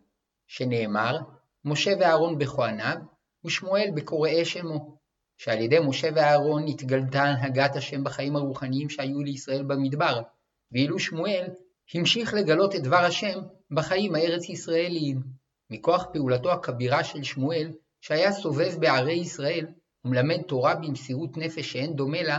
שנאמר 0.48 1.18
משה 1.66 1.92
ואהרון 2.00 2.38
בכהניו 2.38 2.98
ושמואל 3.46 3.90
בקוראי 3.96 4.46
שמו, 4.46 4.98
שעל 5.38 5.62
ידי 5.62 5.80
משה 5.88 6.08
ואהרון 6.16 6.68
התגלתה 6.68 7.24
הנהגת 7.24 7.76
השם 7.76 8.04
בחיים 8.04 8.36
הרוחניים 8.36 8.90
שהיו 8.90 9.20
לישראל 9.20 9.64
במדבר, 9.64 10.22
ואילו 10.72 11.00
שמואל 11.00 11.48
המשיך 11.94 12.34
לגלות 12.34 12.76
את 12.76 12.82
דבר 12.84 13.06
השם 13.06 13.40
בחיים 13.72 14.16
הארץ 14.16 14.50
ישראליים. 14.50 15.41
מכוח 15.72 16.06
פעולתו 16.14 16.52
הכבירה 16.52 17.04
של 17.04 17.24
שמואל, 17.24 17.72
שהיה 18.02 18.32
סובב 18.32 18.76
בערי 18.80 19.14
ישראל, 19.14 19.66
ומלמד 20.06 20.42
תורה 20.42 20.76
במסירות 20.76 21.38
נפש 21.38 21.72
שאין 21.72 21.96
דומה 21.96 22.24
לה, 22.24 22.38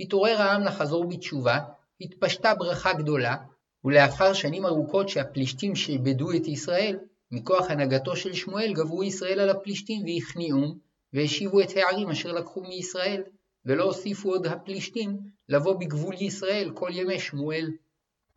התעורר 0.00 0.42
העם 0.42 0.62
לחזור 0.62 1.04
בתשובה, 1.08 1.58
התפשטה 2.00 2.54
ברכה 2.54 2.92
גדולה, 2.92 3.36
ולאחר 3.84 4.32
שנים 4.32 4.66
ארוכות 4.66 5.08
שהפלישתים 5.08 5.76
שעבדו 5.76 6.32
את 6.32 6.46
ישראל, 6.46 6.98
מכוח 7.30 7.70
הנהגתו 7.70 8.16
של 8.16 8.32
שמואל 8.32 8.72
גברו 8.72 9.04
ישראל 9.04 9.40
על 9.40 9.50
הפלישתים 9.50 10.04
והכניעום, 10.04 10.78
והשיבו 11.12 11.60
את 11.60 11.76
הערים 11.76 12.10
אשר 12.10 12.32
לקחו 12.32 12.60
מישראל, 12.60 13.22
ולא 13.66 13.84
הוסיפו 13.84 14.28
עוד 14.28 14.46
הפלישתים 14.46 15.18
לבוא 15.48 15.74
בגבול 15.74 16.14
ישראל 16.14 16.70
כל 16.74 16.90
ימי 16.92 17.20
שמואל. 17.20 17.70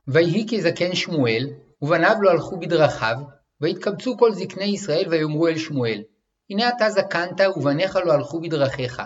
ויהי 0.07 0.45
כזקן 0.51 0.95
שמואל, 0.95 1.49
ובניו 1.81 2.15
לא 2.21 2.31
הלכו 2.31 2.59
בדרכיו, 2.59 3.17
ויתקבצו 3.61 4.17
כל 4.17 4.33
זקני 4.33 4.65
ישראל 4.65 5.05
ויאמרו 5.09 5.47
אל 5.47 5.57
שמואל, 5.57 6.03
הנה 6.49 6.69
אתה 6.69 6.89
זקנת 6.89 7.41
ובניך 7.55 7.95
לא 8.05 8.13
הלכו 8.13 8.41
בדרכיך, 8.41 9.01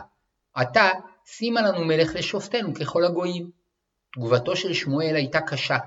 עתה 0.54 0.90
שימה 1.26 1.62
לנו 1.62 1.86
מלך 1.86 2.16
לשופטנו 2.16 2.74
ככל 2.74 3.06
הגויים. 3.06 3.50
תגובתו 4.14 4.56
של 4.56 4.74
שמואל 4.74 5.16
הייתה 5.16 5.42
קשה, 5.42 5.78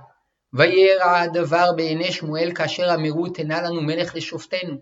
וירע 0.52 1.18
הדבר 1.18 1.72
בעיני 1.76 2.12
שמואל 2.12 2.52
כאשר 2.54 2.94
אמרו 2.94 3.28
תנה 3.28 3.62
לנו 3.62 3.82
מלך 3.82 4.14
לשופטנו, 4.14 4.76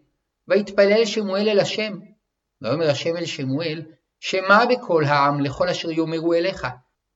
ויתפלל 0.49 1.05
שמואל 1.05 1.49
אל 1.49 1.61
השם. 1.61 1.99
ויאמר 2.63 2.91
השם 2.91 3.17
אל 3.17 3.27
שמואל, 3.27 3.83
שמע 4.21 4.65
בכל 4.65 5.05
העם 5.05 5.41
לכל 5.41 5.69
אשר 5.69 5.91
יאמרו 5.91 6.35
אליך, 6.35 6.67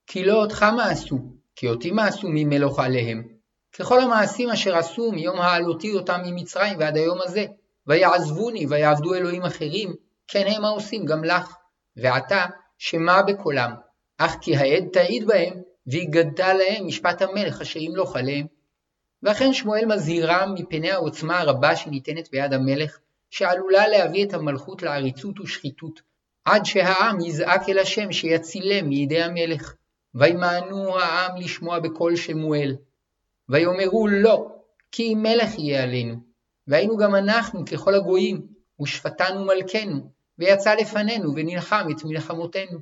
כי 0.07 0.25
לא 0.25 0.43
אותך 0.43 0.67
מעשו, 0.77 1.19
כי 1.57 1.69
אותי 1.69 1.91
מעשו 1.91 2.29
ממלוך 2.31 2.79
עליהם. 2.79 3.34
ככל 3.79 4.01
המעשים 4.01 4.51
אשר 4.51 4.77
עשו 4.77 5.13
מיום 5.13 5.41
העלותי 5.41 5.93
אותם 5.93 6.21
ממצרים 6.25 6.79
ועד 6.79 6.97
היום 6.97 7.19
הזה, 7.23 7.47
ויעזבוני 7.87 8.67
ויעבדו 8.67 9.15
אלוהים 9.15 9.43
אחרים, 9.43 9.95
כן 10.29 10.45
הם 10.47 10.65
העושים 10.65 11.05
גם 11.05 11.25
לך. 11.25 11.57
ועתה 11.97 12.47
שמע 12.79 13.23
בקולם, 13.23 13.75
אך 14.19 14.37
כי 14.41 14.57
העד 14.57 14.85
תעיד 14.93 15.27
בהם, 15.27 15.55
והגדת 15.87 16.41
להם 16.41 16.87
משפט 16.87 17.23
המלך 17.23 17.61
אשר 17.61 17.79
ימלוך 17.79 18.17
עליהם. 18.17 18.47
ואכן 19.23 19.53
שמואל 19.53 19.85
מזהירם 19.87 20.55
מפני 20.55 20.91
העוצמה 20.91 21.39
הרבה 21.39 21.77
שניתנת 21.77 22.31
ביד 22.31 22.53
המלך, 22.53 22.99
שעלולה 23.31 23.89
להביא 23.89 24.27
את 24.27 24.35
המלכות 24.35 24.83
לעריצות 24.83 25.41
ושחיתות, 25.41 26.03
עד 26.45 26.65
שהעם 26.65 27.21
יזעק 27.21 27.69
אל 27.69 27.79
השם 27.79 28.13
שיצילם 28.13 28.89
מידי 28.89 29.23
המלך. 29.23 29.75
וימאנו 30.15 30.99
העם 30.99 31.37
לשמוע 31.37 31.79
בקול 31.79 32.17
שמואל. 32.17 32.77
ויאמרו 33.49 34.09
לא, 34.09 34.49
כי 34.93 35.15
מלך 35.15 35.59
יהיה 35.59 35.83
עלינו. 35.83 36.15
והיינו 36.67 36.97
גם 36.97 37.15
אנחנו 37.15 37.65
ככל 37.65 37.95
הגויים, 37.95 38.47
ושפטנו 38.83 39.45
מלכנו, 39.45 40.11
ויצא 40.39 40.75
לפנינו 40.75 41.33
ונלחם 41.37 41.87
את 41.91 42.05
מלחמותינו. 42.05 42.79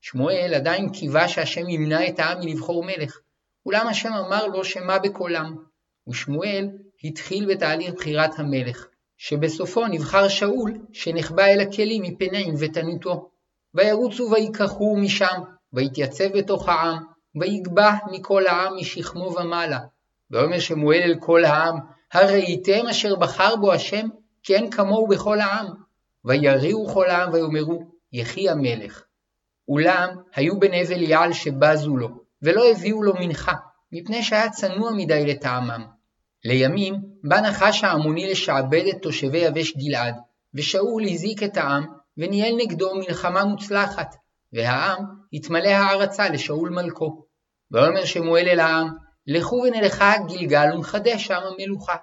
שמואל 0.00 0.54
עדיין 0.54 0.88
קיווה 0.92 1.28
שהשם 1.28 1.68
ימנע 1.68 2.08
את 2.08 2.18
העם 2.18 2.38
מלבחור 2.40 2.84
מלך, 2.84 3.18
אולם 3.66 3.86
השם 3.86 4.12
אמר 4.12 4.46
לו 4.46 4.64
שמע 4.64 4.98
בקולם, 4.98 5.56
ושמואל 6.08 6.68
התחיל 7.04 7.54
בתהליך 7.54 7.94
בחירת 7.94 8.38
המלך, 8.38 8.86
שבסופו 9.16 9.86
נבחר 9.86 10.28
שאול, 10.28 10.72
שנחבא 10.92 11.44
אל 11.44 11.60
הכלים 11.60 12.02
מפני 12.02 12.44
ענוותנותו. 12.44 13.30
וירוצו 13.74 14.30
ויקחו 14.30 14.96
משם, 14.96 15.40
ויתייצב 15.72 16.38
בתוך 16.38 16.68
העם, 16.68 17.04
ויגבה 17.40 17.94
מכל 18.12 18.46
העם 18.46 18.76
משכמו 18.76 19.34
ומעלה. 19.36 19.78
ויאמר 20.30 20.58
שמואל 20.58 21.00
אל 21.02 21.14
כל 21.20 21.44
העם, 21.44 21.78
הראיתם 22.12 22.86
אשר 22.90 23.16
בחר 23.16 23.56
בו 23.56 23.72
השם, 23.72 24.06
כי 24.42 24.54
אין 24.54 24.70
כמוהו 24.70 25.06
בכל 25.06 25.40
העם. 25.40 25.66
ויריעו 26.24 26.88
כל 26.88 27.10
העם 27.10 27.32
ויאמרו, 27.32 27.84
יחי 28.12 28.48
המלך. 28.48 29.02
אולם 29.68 30.08
היו 30.34 30.60
בני 30.60 30.84
בליעל 30.84 31.32
שבזו 31.32 31.96
לו, 31.96 32.08
ולא 32.42 32.70
הביאו 32.70 33.02
לו 33.02 33.12
מנחה, 33.20 33.52
מפני 33.92 34.22
שהיה 34.22 34.50
צנוע 34.50 34.90
מדי 34.96 35.26
לטעמם. 35.26 35.84
לימים 36.44 36.94
בא 37.24 37.40
נחש 37.40 37.84
העמוני 37.84 38.30
לשעבד 38.30 38.82
את 38.90 39.02
תושבי 39.02 39.38
יבש 39.38 39.76
גלעד, 39.76 40.14
ושאול 40.54 41.02
הזיק 41.04 41.42
את 41.42 41.56
העם, 41.56 41.86
וניהל 42.18 42.54
נגדו 42.56 42.94
מלחמה 42.94 43.44
מוצלחת, 43.44 44.14
והעם 44.52 45.04
התמלא 45.32 45.68
הערצה 45.68 46.28
לשאול 46.28 46.70
מלכו. 46.70 47.24
ויאמר 47.70 48.04
שמואל 48.04 48.48
אל 48.48 48.60
העם, 48.60 48.88
לכו 49.26 49.56
ונלכה 49.66 50.12
גלגל 50.28 50.74
ונחדש 50.74 51.26
שם 51.26 51.40
המלוכה. 51.44 51.96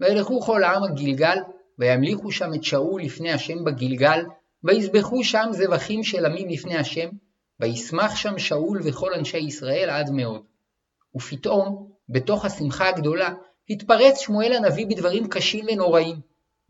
וילכו 0.00 0.40
כל 0.40 0.64
העם 0.64 0.82
הגלגל, 0.84 1.38
וימליכו 1.78 2.32
שם 2.32 2.54
את 2.54 2.64
שאול 2.64 3.02
לפני 3.02 3.32
השם 3.32 3.64
בגלגל, 3.64 4.24
ויזבחו 4.64 5.24
שם 5.24 5.46
זבחים 5.50 6.04
של 6.04 6.26
עמים 6.26 6.48
לפני 6.48 6.76
השם, 6.76 7.08
וישמח 7.60 8.16
שם 8.16 8.38
שאול 8.38 8.80
וכל 8.84 9.14
אנשי 9.14 9.38
ישראל 9.38 9.90
עד 9.90 10.10
מאוד. 10.10 10.42
ופתאום, 11.16 11.90
בתוך 12.08 12.44
השמחה 12.44 12.88
הגדולה, 12.88 13.28
התפרץ 13.70 14.18
שמואל 14.18 14.52
הנביא 14.52 14.86
בדברים 14.86 15.28
קשים 15.28 15.64
ונוראים. 15.72 16.16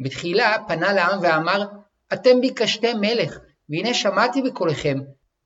בתחילה 0.01 0.57
פנה 0.69 0.93
לעם 0.93 1.19
ואמר, 1.23 1.65
אתם 2.13 2.41
ביקשתם 2.41 3.01
מלך, 3.01 3.39
והנה 3.69 3.95
שמעתי 3.95 4.43
בקולכם, 4.43 4.99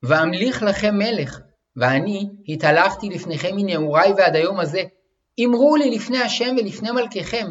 ואמליך 0.03 0.63
לכם 0.63 0.95
מלך, 0.95 1.41
ואני 1.79 2.29
התהלכתי 2.49 3.09
לפניכם 3.09 3.57
מנעוריי 3.57 4.13
ועד 4.17 4.37
היום 4.37 4.61
הזה. 4.61 4.83
אמרו 5.45 5.77
לי 5.77 5.91
לפני 5.91 6.19
השם 6.19 6.55
ולפני 6.59 6.91
מלככם, 6.91 7.47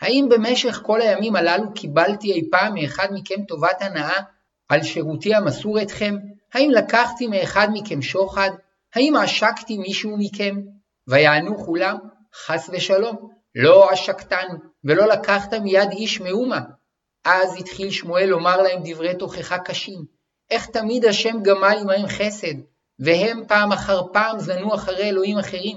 האם 0.00 0.28
במשך 0.30 0.80
כל 0.84 1.00
הימים 1.00 1.36
הללו 1.36 1.74
קיבלתי 1.74 2.32
אי 2.32 2.50
פעם 2.50 2.74
מאחד 2.74 3.08
מכם 3.12 3.44
טובת 3.48 3.82
הנאה 3.82 4.22
על 4.68 4.82
שירותי 4.82 5.34
המסור 5.34 5.82
אתכם? 5.82 6.16
האם 6.54 6.70
לקחתי 6.70 7.26
מאחד 7.26 7.68
מכם 7.72 8.02
שוחד? 8.02 8.50
האם 8.94 9.16
עשקתי 9.16 9.78
מישהו 9.78 10.16
מכם? 10.18 10.56
ויענו 11.08 11.58
כולם, 11.58 11.96
חס 12.34 12.70
ושלום, 12.72 13.30
לא 13.54 13.90
עשקתנו, 13.90 14.54
ולא 14.84 15.06
לקחת 15.06 15.54
מיד 15.54 15.90
איש 15.90 16.20
מאומה. 16.20 16.60
אז 17.24 17.56
התחיל 17.58 17.90
שמואל 17.90 18.26
לומר 18.26 18.62
להם 18.62 18.80
דברי 18.84 19.14
תוכחה 19.14 19.58
קשים, 19.58 20.04
איך 20.50 20.66
תמיד 20.66 21.04
השם 21.04 21.42
גמל 21.42 21.76
עמהם 21.80 22.06
חסד, 22.06 22.54
והם 23.04 23.42
פעם 23.48 23.72
אחר 23.72 24.02
פעם 24.12 24.38
זנו 24.38 24.74
אחרי 24.74 25.08
אלוהים 25.08 25.38
אחרים, 25.38 25.76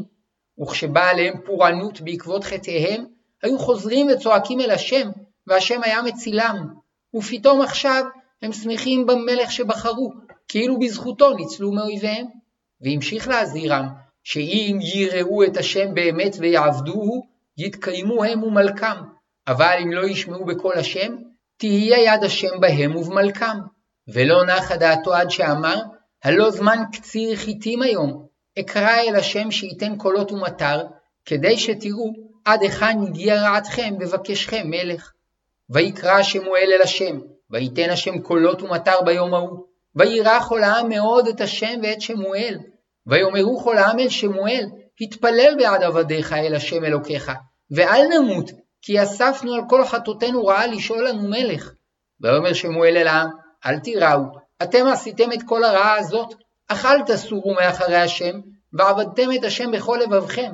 וכשבאה 0.62 1.10
עליהם 1.10 1.34
פורענות 1.46 2.01
בעקבות 2.01 2.44
חטאיהם, 2.44 3.05
היו 3.44 3.60
חוזרים 3.60 4.08
וצועקים 4.13 4.60
אל 4.60 4.72
השם, 4.72 5.10
והשם 5.48 5.84
היה 5.84 6.01
מצילם, 6.01 6.67
ופתאום 7.15 7.62
עכשיו 7.62 8.03
הם 8.41 8.53
שמחים 8.53 9.05
במלך 9.05 9.51
שבחרו, 9.51 10.13
כאילו 10.48 10.79
בזכותו 10.79 11.34
ניצלו 11.34 11.72
מאויביהם. 11.72 12.25
והמשיך 12.82 13.27
להזהירם, 13.27 13.88
שאם 14.24 14.79
יראו 14.82 15.44
את 15.44 15.58
השם 15.58 15.94
באמת 15.94 16.36
ויעבדוהו, 16.39 17.25
יתקיימו 17.58 18.24
הם 18.24 18.44
ומלכם, 18.44 18.96
אבל 19.48 19.77
אם 19.84 19.91
לא 19.91 20.08
ישמעו 20.08 20.46
בקול 20.46 20.74
השם, 20.74 21.15
תהיה 21.58 22.13
יד 22.13 22.24
השם 22.24 22.60
בהם 22.60 22.96
ובמלכם. 22.96 23.58
ולא 24.08 24.46
נחה 24.46 24.77
דעתו 24.77 25.13
עד 25.13 25.29
שאמר, 25.29 25.82
הלא 26.24 26.50
זמן 26.50 26.77
קציר 26.93 27.36
חיטים 27.36 27.81
היום, 27.81 28.25
אקרא 28.60 29.00
אל 29.00 29.15
השם 29.15 29.51
שייתן 29.51 29.95
קולות 29.98 30.31
ומטר, 30.31 30.81
כדי 31.25 31.57
שתראו 31.57 32.13
עד 32.45 32.62
היכן 32.62 32.98
הגיע 33.07 33.41
רעתכם 33.41 33.98
בבקשכם 33.98 34.62
מלך. 34.65 35.12
ויקרא 35.69 36.24
שמואל 36.24 36.69
אל 36.74 36.81
השם, 36.81 37.19
ויתן 37.50 37.89
השם 37.89 38.19
קולות 38.19 38.62
ומטר 38.62 39.01
ביום 39.05 39.34
ההוא, 39.34 39.65
וירא 39.95 40.39
כל 40.39 40.63
העם 40.63 40.89
מאוד 40.89 41.27
את 41.27 41.41
השם 41.41 41.79
ואת 41.84 42.01
שמואל. 42.01 42.57
ויאמרו 43.07 43.60
כל 43.63 43.77
העם 43.77 44.00
אל 44.00 44.10
שמואל, 44.10 44.65
התפלל 45.01 45.55
בעד 45.57 45.84
עבדיך 45.84 46.34
אל 46.34 46.55
השם 46.55 46.86
אלוקיך, 46.86 47.31
ואל 47.72 48.07
נמות, 48.07 48.51
כי 48.81 49.03
אספנו 49.03 49.53
על 49.53 49.62
כל 49.69 49.86
חטאותינו 49.86 50.45
רעה 50.45 50.67
לשאול 50.67 51.07
לנו 51.07 51.29
מלך. 51.29 51.72
ויאמר 52.22 52.53
שמואל 52.53 52.98
אל 52.98 53.07
העם, 53.07 53.29
אל 53.65 53.79
תיראו, 53.79 54.44
אתם 54.63 54.88
עשיתם 54.88 55.31
את 55.31 55.39
כל 55.45 55.63
הרעה 55.63 55.97
הזאת, 55.97 56.33
אך 56.67 56.85
אל 56.85 57.01
תסורו 57.01 57.53
מאחרי 57.53 57.95
השם, 57.95 58.39
ועבדתם 58.74 59.31
את 59.39 59.43
השם 59.43 59.71
בכל 59.71 60.00
לבבכם. 60.03 60.51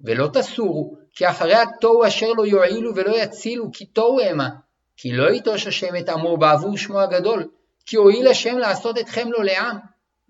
ולא 0.00 0.28
תסורו, 0.32 0.96
כי 1.12 1.28
אחרי 1.28 1.54
התוהו 1.54 2.06
אשר 2.06 2.32
לא 2.32 2.46
יועילו 2.46 2.94
ולא 2.94 3.16
יצילו, 3.16 3.70
כי 3.72 3.86
תוהו 3.86 4.20
המה. 4.20 4.48
כי 4.96 5.12
לא 5.12 5.30
יטוש 5.30 5.66
השם 5.66 5.96
את 5.96 6.08
עמו 6.08 6.36
בעבור 6.36 6.76
שמו 6.76 7.00
הגדול, 7.00 7.48
כי 7.86 7.96
הואיל 7.96 8.28
השם 8.28 8.58
לעשות 8.58 8.98
אתכם 8.98 9.28
לו 9.28 9.42
לעם. 9.42 9.78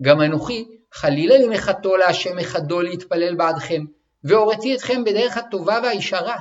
גם 0.03 0.21
אנוכי, 0.21 0.69
חלילה 0.93 1.39
לי 1.39 1.49
מחתו 1.49 1.97
להשם 1.97 2.37
מחדו 2.37 2.81
להתפלל 2.81 3.35
בעדכם, 3.35 3.85
והוריתי 4.25 4.75
אתכם 4.75 5.05
בדרך 5.05 5.37
הטובה 5.37 5.79
והישרה. 5.83 6.37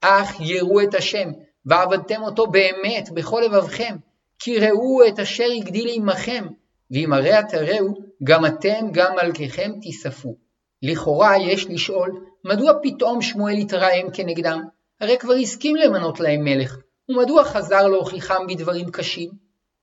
אך 0.00 0.40
יראו 0.40 0.82
את 0.82 0.94
השם, 0.94 1.28
ועבדתם 1.66 2.22
אותו 2.22 2.46
באמת 2.46 3.10
בכל 3.14 3.42
לבבכם, 3.44 3.96
כי 4.40 4.58
ראו 4.58 5.08
את 5.08 5.18
אשר 5.18 5.44
הגדיל 5.56 5.88
עמכם, 5.92 6.46
ואם 6.90 7.12
הרי 7.12 7.30
תראו, 7.48 7.94
גם 8.24 8.46
אתם 8.46 8.86
גם 8.92 9.12
מלככם 9.22 9.72
תיספו. 9.82 10.36
לכאורה 10.82 11.38
יש 11.38 11.66
לשאול, 11.66 12.24
מדוע 12.44 12.72
פתאום 12.82 13.22
שמואל 13.22 13.54
התרעם 13.54 14.10
כנגדם? 14.12 14.62
הרי 15.00 15.18
כבר 15.18 15.32
הסכים 15.32 15.76
למנות 15.76 16.20
להם 16.20 16.44
מלך, 16.44 16.76
ומדוע 17.08 17.44
חזר 17.44 17.86
להוכיחם 17.88 18.46
בדברים 18.48 18.90
קשים? 18.90 19.30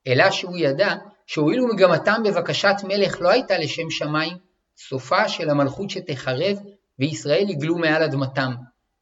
אלא 0.08 0.32
שהוא 0.32 0.58
ידע 0.58 0.96
שהואילו 1.28 1.68
מגמתם 1.68 2.22
בבקשת 2.26 2.76
מלך 2.84 3.22
לא 3.22 3.30
הייתה 3.30 3.58
לשם 3.58 3.90
שמיים, 3.90 4.38
סופה 4.78 5.30
של 5.30 5.50
המלכות 5.50 5.90
שתחרב, 5.90 6.58
וישראל 7.00 7.50
יגלו 7.50 7.78
מעל 7.78 8.04
אדמתם. 8.04 8.52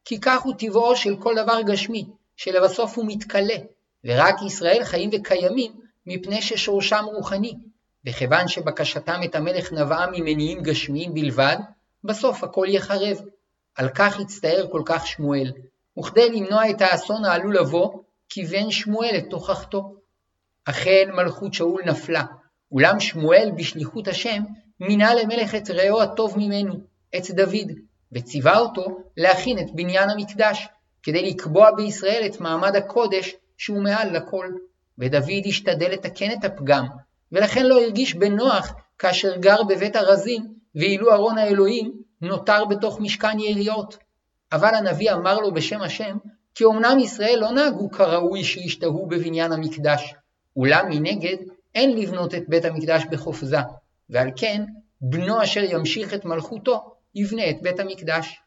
כי 0.04 0.20
כך 0.20 0.42
הוא 0.42 0.54
טבעו 0.58 0.96
של 0.96 1.16
כל 1.16 1.34
דבר 1.36 1.60
גשמי, 1.62 2.06
שלבסוף 2.36 2.98
הוא 2.98 3.04
מתכלה, 3.08 3.56
ורק 4.04 4.34
ישראל 4.46 4.84
חיים 4.84 5.10
וקיימים 5.12 5.72
מפני 6.06 6.42
ששורשם 6.42 7.04
רוחני, 7.14 7.54
וכיוון 8.06 8.48
שבקשתם 8.48 9.20
את 9.24 9.34
המלך 9.34 9.72
נבעה 9.72 10.06
ממניעים 10.12 10.62
גשמיים 10.62 11.14
בלבד, 11.14 11.56
בסוף 12.04 12.44
הכל 12.44 12.66
יחרב. 12.68 13.16
על 13.76 13.88
כך 13.88 14.20
הצטער 14.20 14.66
כל 14.70 14.82
כך 14.84 15.06
שמואל, 15.06 15.52
וכדי 15.98 16.28
למנוע 16.28 16.70
את 16.70 16.82
האסון 16.82 17.24
העלול 17.24 17.56
לבוא, 17.56 18.02
כיוון 18.28 18.70
שמואל 18.70 19.14
את 19.18 19.24
תוכחתו. 19.30 19.96
אכן 20.64 21.08
מלכות 21.12 21.54
שאול 21.54 21.82
נפלה, 21.86 22.22
אולם 22.72 23.00
שמואל 23.00 23.50
בשליחות 23.56 24.08
השם 24.08 24.42
מינה 24.80 25.14
למלך 25.14 25.54
את 25.54 25.70
רעהו 25.70 26.02
הטוב 26.02 26.38
ממנו, 26.38 26.74
את 27.16 27.30
דוד, 27.30 27.72
וציווה 28.12 28.58
אותו 28.58 28.84
להכין 29.16 29.58
את 29.58 29.74
בניין 29.74 30.10
המקדש, 30.10 30.68
כדי 31.02 31.30
לקבוע 31.30 31.70
בישראל 31.76 32.22
את 32.26 32.40
מעמד 32.40 32.76
הקודש 32.76 33.34
שהוא 33.56 33.82
מעל 33.82 34.16
לכל. 34.16 34.46
ודוד 34.98 35.46
השתדל 35.46 35.90
לתקן 35.90 36.32
את 36.32 36.44
הפגם, 36.44 36.86
ולכן 37.32 37.66
לא 37.66 37.82
הרגיש 37.82 38.14
בנוח 38.14 38.74
כאשר 38.98 39.36
גר 39.36 39.62
בבית 39.62 39.96
ארזים, 39.96 40.54
ואילו 40.74 41.12
ארון 41.12 41.38
האלוהים 41.38 41.92
נותר 42.20 42.64
בתוך 42.64 43.00
משכן 43.00 43.40
יריות. 43.40 43.96
אבל 44.52 44.74
הנביא 44.74 45.12
אמר 45.12 45.38
לו 45.38 45.54
בשם 45.54 45.80
השם, 45.80 46.16
כי 46.54 46.64
אמנם 46.64 46.98
ישראל 46.98 47.38
לא 47.40 47.50
נהגו 47.50 47.90
כראוי 47.90 48.44
שישתהו 48.44 49.06
בבניין 49.06 49.52
המקדש, 49.52 50.14
אולם 50.56 50.86
מנגד 50.88 51.36
אין 51.74 51.98
לבנות 51.98 52.34
את 52.34 52.48
בית 52.48 52.64
המקדש 52.64 53.02
בחופזה, 53.10 53.58
ועל 54.10 54.30
כן 54.36 54.64
בנו 55.00 55.42
אשר 55.42 55.64
ימשיך 55.64 56.14
את 56.14 56.24
מלכותו 56.24 56.94
יבנה 57.14 57.50
את 57.50 57.62
בית 57.62 57.80
המקדש. 57.80 58.40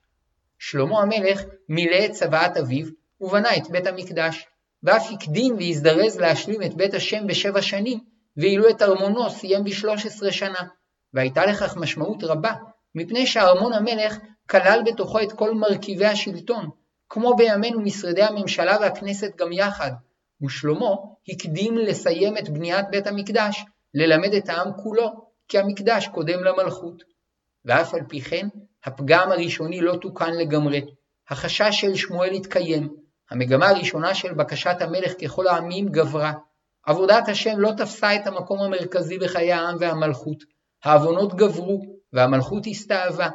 שלמה 0.60 1.02
המלך 1.02 1.42
מילא 1.70 2.06
את 2.06 2.12
צוואת 2.12 2.58
אביו 2.58 2.86
ובנה 3.22 3.56
את 3.58 3.70
בית 3.70 3.88
המקדש, 3.88 4.48
ואף 4.84 5.12
הקדים 5.12 5.56
והזדרז 5.56 6.20
להשלים 6.20 6.64
את 6.64 6.74
בית 6.74 6.94
השם 6.94 7.28
בשבע 7.28 7.62
שנים, 7.62 8.00
ואילו 8.38 8.70
את 8.70 8.82
ארמונו 8.82 9.30
סיים 9.30 9.64
בשלוש 9.64 10.06
עשרה 10.06 10.32
שנה. 10.32 10.68
והייתה 11.14 11.46
לכך 11.46 11.78
משמעות 11.78 12.24
רבה, 12.24 12.54
מפני 12.96 13.28
שארמון 13.28 13.74
המלך 13.74 14.18
כלל 14.50 14.82
בתוכו 14.86 15.22
את 15.22 15.32
כל 15.32 15.54
מרכיבי 15.54 16.06
השלטון, 16.06 16.70
כמו 17.10 17.36
בימינו 17.36 17.82
משרדי 17.82 18.24
הממשלה 18.24 18.78
והכנסת 18.82 19.36
גם 19.36 19.52
יחד, 19.52 19.92
ושלמה 20.42 20.96
הקדים 21.30 21.78
לסיים 21.78 22.38
את 22.38 22.50
בניית 22.50 22.86
בית 22.90 23.08
המקדש, 23.08 23.66
ללמד 23.94 24.34
את 24.34 24.50
העם 24.50 24.72
כולו, 24.84 25.30
כי 25.48 25.60
המקדש 25.60 26.08
קודם 26.08 26.44
למלכות. 26.44 27.04
ואף 27.66 27.94
על 27.94 28.02
פי 28.08 28.22
כן, 28.22 28.48
הפגם 28.84 29.32
הראשוני 29.32 29.82
לא 29.82 29.96
תוקן 29.96 30.34
לגמרי. 30.34 30.82
החשש 31.30 31.82
של 31.82 31.96
שמואל 31.96 32.34
התקיים, 32.34 32.96
המגמה 33.32 33.70
הראשונה 33.70 34.16
של 34.16 34.34
בקשת 34.34 34.76
המלך 34.80 35.14
ככל 35.22 35.48
העמים 35.48 35.90
גברה. 35.90 36.34
עבודת 36.86 37.28
השם 37.28 37.60
לא 37.60 37.72
תפסה 37.78 38.16
את 38.16 38.28
המקום 38.28 38.62
המרכזי 38.62 39.18
בחיי 39.18 39.54
העם 39.54 39.76
והמלכות. 39.80 40.44
העוונות 40.84 41.34
גברו, 41.34 41.82
והמלכות 42.14 42.68
הסתאבה, 42.68 43.28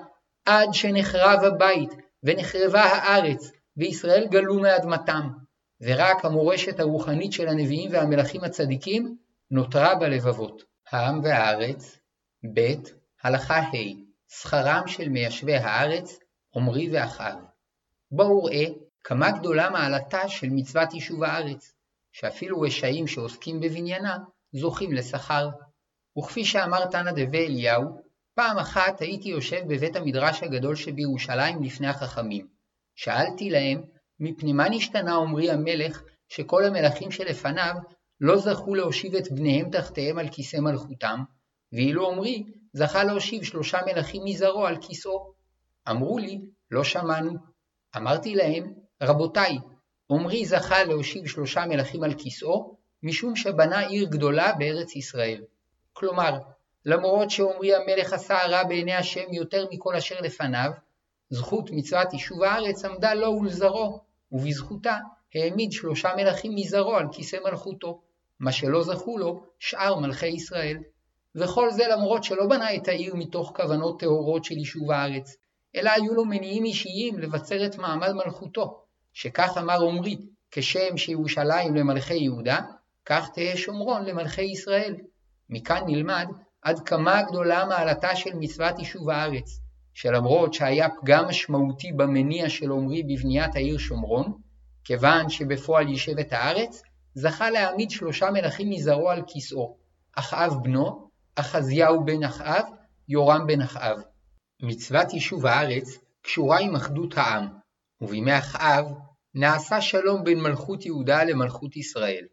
עד 0.47 0.69
שנחרב 0.73 1.45
הבית, 1.45 1.91
ונחרבה 2.23 2.83
הארץ, 2.83 3.51
וישראל 3.77 4.27
גלו 4.31 4.61
מאדמתם. 4.61 5.29
ורק 5.81 6.25
המורשת 6.25 6.81
הרוחנית 6.81 7.33
של 7.33 7.49
הנביאים 7.49 7.91
והמלכים 7.93 8.45
הצדיקים 8.45 9.17
נותרה 9.51 9.95
בלבבות. 9.95 10.63
העם 10.93 11.21
והארץ, 11.25 11.99
ב. 12.55 12.61
הלכה 13.23 13.59
ה' 13.59 13.73
שכרם 14.29 14.83
של 14.87 15.09
מיישבי 15.09 15.55
הארץ, 15.55 16.19
עמרי 16.57 16.89
ואחאב. 16.93 17.39
בואו 18.11 18.45
ראה 18.45 18.65
כמה 19.05 19.31
גדולה 19.31 19.71
מעלתה 19.71 20.29
של 20.29 20.47
מצוות 20.51 20.95
יישוב 20.95 21.25
הארץ, 21.25 21.73
שאפילו 22.13 22.61
רשעים 22.61 23.07
שעוסקים 23.07 23.61
בבניינה 23.61 24.17
זוכים 24.53 24.93
לשכר. 24.93 25.49
וכפי 26.19 26.45
שאמר 26.45 26.87
תנא 26.87 27.11
דבי 27.13 27.47
אליהו, 27.47 28.03
פעם 28.35 28.59
אחת 28.59 29.01
הייתי 29.01 29.29
יושב 29.29 29.61
בבית 29.69 29.97
המדרש 29.97 30.43
הגדול 30.43 30.77
שבירושלים 30.77 31.63
לפני 31.63 31.89
החכמים. 31.89 32.47
שאלתי 32.97 33.51
להם, 33.51 33.83
מפני 34.21 34.53
מה 34.53 34.69
נשתנה 34.69 35.17
עמרי 35.17 35.51
המלך, 35.51 36.03
שכל 36.29 36.65
המלכים 36.65 37.11
שלפניו 37.11 37.75
לא 38.21 38.37
זכו 38.37 38.75
להושיב 38.75 39.15
את 39.15 39.33
בניהם 39.33 39.71
תחתיהם 39.71 40.19
על 40.19 40.29
כיסא 40.29 40.57
מלכותם, 40.57 41.21
ואילו 41.73 42.11
עמרי 42.11 42.45
זכה 42.73 43.05
להושיב 43.05 43.45
שלושה 43.45 43.79
מלכים 43.87 44.23
מזרעו 44.25 44.67
על 44.67 44.77
כיסאו. 44.81 45.33
אמרו 45.91 46.19
לי, 46.19 46.41
לא 46.71 46.85
שמענו. 46.85 47.33
אמרתי 47.97 48.35
להם, 48.35 48.84
רבותיי, 49.05 49.59
עמרי 50.11 50.45
זכה 50.47 50.85
להושיב 50.85 51.27
שלושה 51.27 51.67
מלכים 51.67 52.03
על 52.03 52.15
כיסאו, 52.15 52.77
משום 53.03 53.37
שבנה 53.37 53.79
עיר 53.79 54.05
גדולה 54.05 54.53
בארץ 54.53 54.97
ישראל. 54.97 55.45
כלומר, 55.93 56.39
למרות 56.85 57.31
שעמרי 57.31 57.75
המלך 57.75 58.13
עשה 58.13 58.43
הרע 58.43 58.65
בעיני 58.65 58.95
השם 58.95 59.33
יותר 59.33 59.67
מכל 59.71 59.97
אשר 59.97 60.21
לפניו, 60.21 60.71
זכות 61.31 61.71
מצוות 61.71 62.13
יישוב 62.13 62.43
הארץ 62.43 62.85
עמדה 62.85 63.15
לו 63.15 63.31
ולזרעו, 63.31 64.01
ובזכותה 64.33 64.97
העמיד 65.35 65.73
שלושה 65.73 66.09
מלכים 66.17 66.55
מזרעו 66.55 66.97
על 66.97 67.07
כיסא 67.13 67.37
מלכותו, 67.45 68.01
מה 68.41 68.53
שלא 68.53 68.83
זכו 68.83 69.19
לו 69.19 69.45
שאר 69.59 69.97
מלכי 69.97 70.27
ישראל. 70.27 70.79
וכל 71.35 71.71
זה 71.71 71.85
למרות 71.89 72.25
שלא 72.25 72.47
בנה 72.47 72.75
את 72.75 72.89
העיר 72.89 73.15
מתוך 73.15 73.53
כוונות 73.57 74.01
טהורות 74.01 74.45
של 74.45 74.55
יישוב 74.55 74.91
הארץ, 74.91 75.37
אלא 75.77 75.91
היו 75.91 76.15
לו 76.15 76.25
מניעים 76.25 76.65
אישיים 76.65 77.19
לבצר 77.19 77.67
את 77.67 77.79
מעמד 77.79 78.13
מלכותו, 78.13 78.84
שכך 79.15 79.59
אמר 79.59 79.83
עמרי, 79.89 80.17
כשם 80.51 80.97
שירושלים 80.97 81.75
למלכי 81.75 82.15
יהודה, 82.15 82.61
כך 83.07 83.29
תהא 83.35 83.57
שומרון 83.57 84.05
למלכי 84.05 84.43
ישראל. 84.43 84.95
מכאן 85.51 85.83
נלמד 85.87 86.27
עד 86.63 86.81
כמה 86.81 87.23
גדולה 87.23 87.65
מעלתה 87.65 88.17
של 88.17 88.31
מצוות 88.35 88.79
יישוב 88.79 89.11
הארץ, 89.11 89.61
שלמרות 89.95 90.55
שהיה 90.55 90.89
פגם 91.01 91.29
משמעותי 91.29 91.93
במניע 91.93 92.49
של 92.49 92.73
עמרי 92.73 93.03
בבניית 93.03 93.57
העיר 93.57 93.79
שומרון, 93.79 94.33
כיוון 94.85 95.29
שבפועל 95.29 95.89
יישב 95.89 96.19
את 96.19 96.33
הארץ, 96.33 96.83
זכה 97.15 97.51
להעמיד 97.51 97.91
שלושה 97.91 98.31
מלכים 98.31 98.71
מזרעו 98.71 99.11
על 99.11 99.23
כיסאו, 99.27 99.77
אחאב 100.15 100.55
בנו, 100.63 101.09
אחזיהו 101.35 102.05
בן 102.05 102.25
אחאב, 102.25 102.65
יורם 103.09 103.47
בן 103.47 103.61
אחאב. 103.61 103.97
מצוות 104.63 105.13
יישוב 105.13 105.47
הארץ 105.47 105.99
קשורה 106.23 106.59
עם 106.59 106.77
אחדות 106.77 107.19
העם, 107.19 107.64
ובימי 108.01 108.39
אחאב 108.39 108.87
נעשה 109.35 109.81
שלום 109.81 110.25
בין 110.25 110.41
מלכות 110.41 110.87
יהודה 110.87 111.25
למלכות 111.25 111.77
ישראל, 111.77 112.27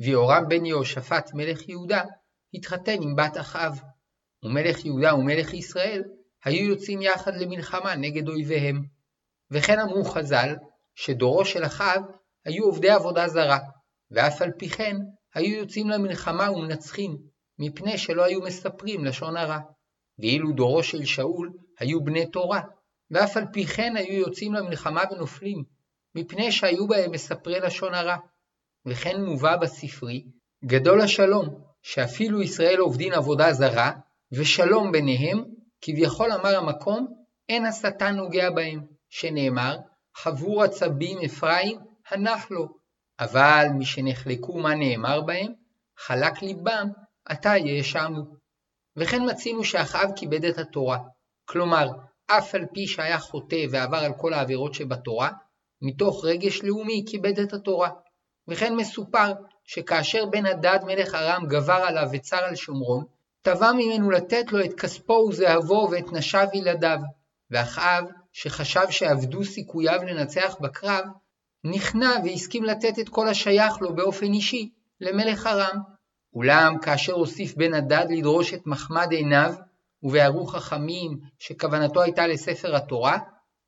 ויורם 0.00 0.48
בן 0.48 0.66
יהושפט 0.66 1.30
מלך 1.34 1.68
יהודה 1.68 2.02
התחתן 2.54 3.02
עם 3.02 3.16
בת 3.16 3.36
אחאב, 3.40 3.80
ומלך 4.44 4.84
יהודה 4.84 5.14
ומלך 5.14 5.54
ישראל 5.54 6.02
היו 6.44 6.64
יוצאים 6.64 7.02
יחד 7.02 7.34
למלחמה 7.34 7.94
נגד 7.94 8.28
אויביהם. 8.28 8.82
וכן 9.50 9.78
אמרו 9.78 10.04
חז"ל, 10.04 10.56
שדורו 10.94 11.44
של 11.44 11.64
אחאב 11.64 12.02
היו 12.44 12.64
עובדי 12.64 12.90
עבודה 12.90 13.28
זרה, 13.28 13.58
ואף 14.10 14.42
על 14.42 14.50
פי 14.58 14.68
כן 14.68 14.96
היו 15.34 15.56
יוצאים 15.56 15.88
למלחמה 15.88 16.50
ומנצחים, 16.50 17.16
מפני 17.58 17.98
שלא 17.98 18.24
היו 18.24 18.40
מספרים 18.40 19.04
לשון 19.04 19.36
הרע. 19.36 19.58
ואילו 20.18 20.52
דורו 20.52 20.82
של 20.82 21.04
שאול 21.04 21.52
היו 21.78 22.04
בני 22.04 22.30
תורה, 22.30 22.60
ואף 23.12 23.36
על 23.36 23.44
פי 23.52 23.66
כן 23.66 23.96
היו 23.96 24.14
יוצאים 24.14 24.54
למלחמה 24.54 25.02
ונופלים, 25.10 25.64
מפני 26.14 26.52
שהיו 26.52 26.86
בהם 26.86 27.10
מספרי 27.10 27.60
לשון 27.60 27.94
הרע. 27.94 28.16
וכן 28.86 29.24
מובא 29.24 29.56
בספרי, 29.56 30.24
גדול 30.64 31.00
השלום, 31.00 31.62
שאפילו 31.82 32.42
ישראל 32.42 32.78
עובדין 32.78 33.12
עבודה 33.12 33.52
זרה, 33.52 33.92
ושלום 34.32 34.92
ביניהם, 34.92 35.44
כביכול 35.80 36.32
אמר 36.32 36.56
המקום, 36.56 37.24
אין 37.48 37.66
השטן 37.66 38.16
נוגע 38.16 38.50
בהם, 38.50 38.86
שנאמר, 39.10 39.76
חבור 40.16 40.62
עצבים 40.62 41.18
אפרים, 41.24 41.78
הנח 42.10 42.50
לו. 42.50 42.68
אבל 43.20 43.66
משנחלקו 43.78 44.58
מה 44.58 44.74
נאמר 44.74 45.20
בהם, 45.20 45.52
חלק 45.98 46.42
ליבם, 46.42 46.88
עתה 47.24 47.56
יאשמו. 47.56 48.22
וכן 48.96 49.30
מצינו 49.30 49.64
שאחאב 49.64 50.10
כיבד 50.16 50.44
את 50.44 50.58
התורה, 50.58 50.98
כלומר, 51.44 51.86
אף 52.38 52.54
על 52.54 52.66
פי 52.74 52.86
שהיה 52.86 53.18
חוטא 53.18 53.64
ועבר 53.70 53.98
על 53.98 54.12
כל 54.16 54.32
העבירות 54.32 54.74
שבתורה, 54.74 55.30
מתוך 55.82 56.24
רגש 56.24 56.62
לאומי 56.62 57.04
כיבד 57.06 57.38
את 57.38 57.52
התורה. 57.52 57.90
וכן 58.48 58.76
מסופר 58.76 59.32
שכאשר 59.64 60.26
בן 60.26 60.46
הדד 60.46 60.78
מלך 60.86 61.14
ארם 61.14 61.46
גבר 61.46 61.72
עליו 61.72 62.08
וצר 62.12 62.36
על 62.36 62.54
שומרון, 62.54 63.04
תבע 63.42 63.72
ממנו 63.72 64.10
לתת 64.10 64.52
לו 64.52 64.64
את 64.64 64.74
כספו 64.74 65.26
וזהבו 65.30 65.88
ואת 65.90 66.12
נשיו 66.12 66.46
וילדיו. 66.52 66.98
ואחאב, 67.50 68.04
שחשב 68.32 68.90
שאבדו 68.90 69.44
סיכוייו 69.44 70.00
לנצח 70.06 70.56
בקרב, 70.60 71.04
נכנע 71.64 72.10
והסכים 72.24 72.64
לתת 72.64 72.98
את 72.98 73.08
כל 73.08 73.28
השייך 73.28 73.80
לו 73.80 73.94
באופן 73.94 74.32
אישי 74.32 74.70
למלך 75.00 75.46
ארם. 75.46 75.78
אולם 76.34 76.78
כאשר 76.82 77.12
הוסיף 77.12 77.54
בן 77.56 77.74
הדד 77.74 78.06
לדרוש 78.10 78.54
את 78.54 78.66
מחמד 78.66 79.08
עיניו, 79.10 79.54
ובהרו 80.02 80.46
חכמים 80.46 81.18
שכוונתו 81.38 82.02
הייתה 82.02 82.26
לספר 82.26 82.76
התורה, 82.76 83.18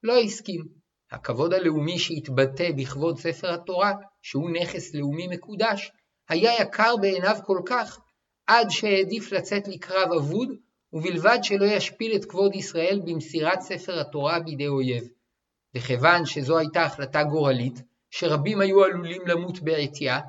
לא 0.02 0.18
הסכים. 0.18 0.64
הכבוד 1.10 1.52
הלאומי 1.54 1.98
שהתבטא 1.98 2.70
בכבוד 2.76 3.18
ספר 3.18 3.54
התורה, 3.54 3.92
שהוא 4.22 4.50
נכס 4.50 4.94
לאומי 4.94 5.26
מקודש, 5.28 5.92
היה 6.28 6.52
יקר 6.62 6.94
בעיניו 7.00 7.36
כל 7.44 7.60
כך, 7.66 8.00
עד 8.46 8.66
שהעדיף 8.70 9.32
לצאת 9.32 9.68
לקרב 9.68 10.12
אבוד, 10.12 10.48
ובלבד 10.92 11.38
שלא 11.42 11.64
ישפיל 11.64 12.16
את 12.16 12.24
כבוד 12.24 12.54
ישראל 12.54 13.00
במסירת 13.04 13.60
ספר 13.60 14.00
התורה 14.00 14.40
בידי 14.40 14.68
אויב. 14.68 15.08
וכיוון 15.74 16.26
שזו 16.26 16.58
הייתה 16.58 16.82
החלטה 16.82 17.24
גורלית, 17.24 17.82
שרבים 18.10 18.60
היו 18.60 18.84
עלולים 18.84 19.22
למות 19.26 19.60
בעטייה, 19.60 20.20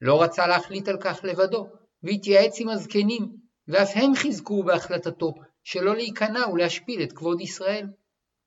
לא 0.00 0.22
רצה 0.22 0.46
להחליט 0.46 0.88
על 0.88 0.96
כך 1.00 1.20
לבדו, 1.24 1.66
והתייעץ 2.02 2.60
עם 2.60 2.68
הזקנים, 2.68 3.36
ואף 3.68 3.90
הם 3.94 4.14
חיזקו 4.14 4.62
בהחלטתו 4.62 5.34
שלא 5.64 5.96
להיכנע 5.96 6.48
ולהשפיל 6.48 7.02
את 7.02 7.12
כבוד 7.12 7.40
ישראל. 7.40 7.86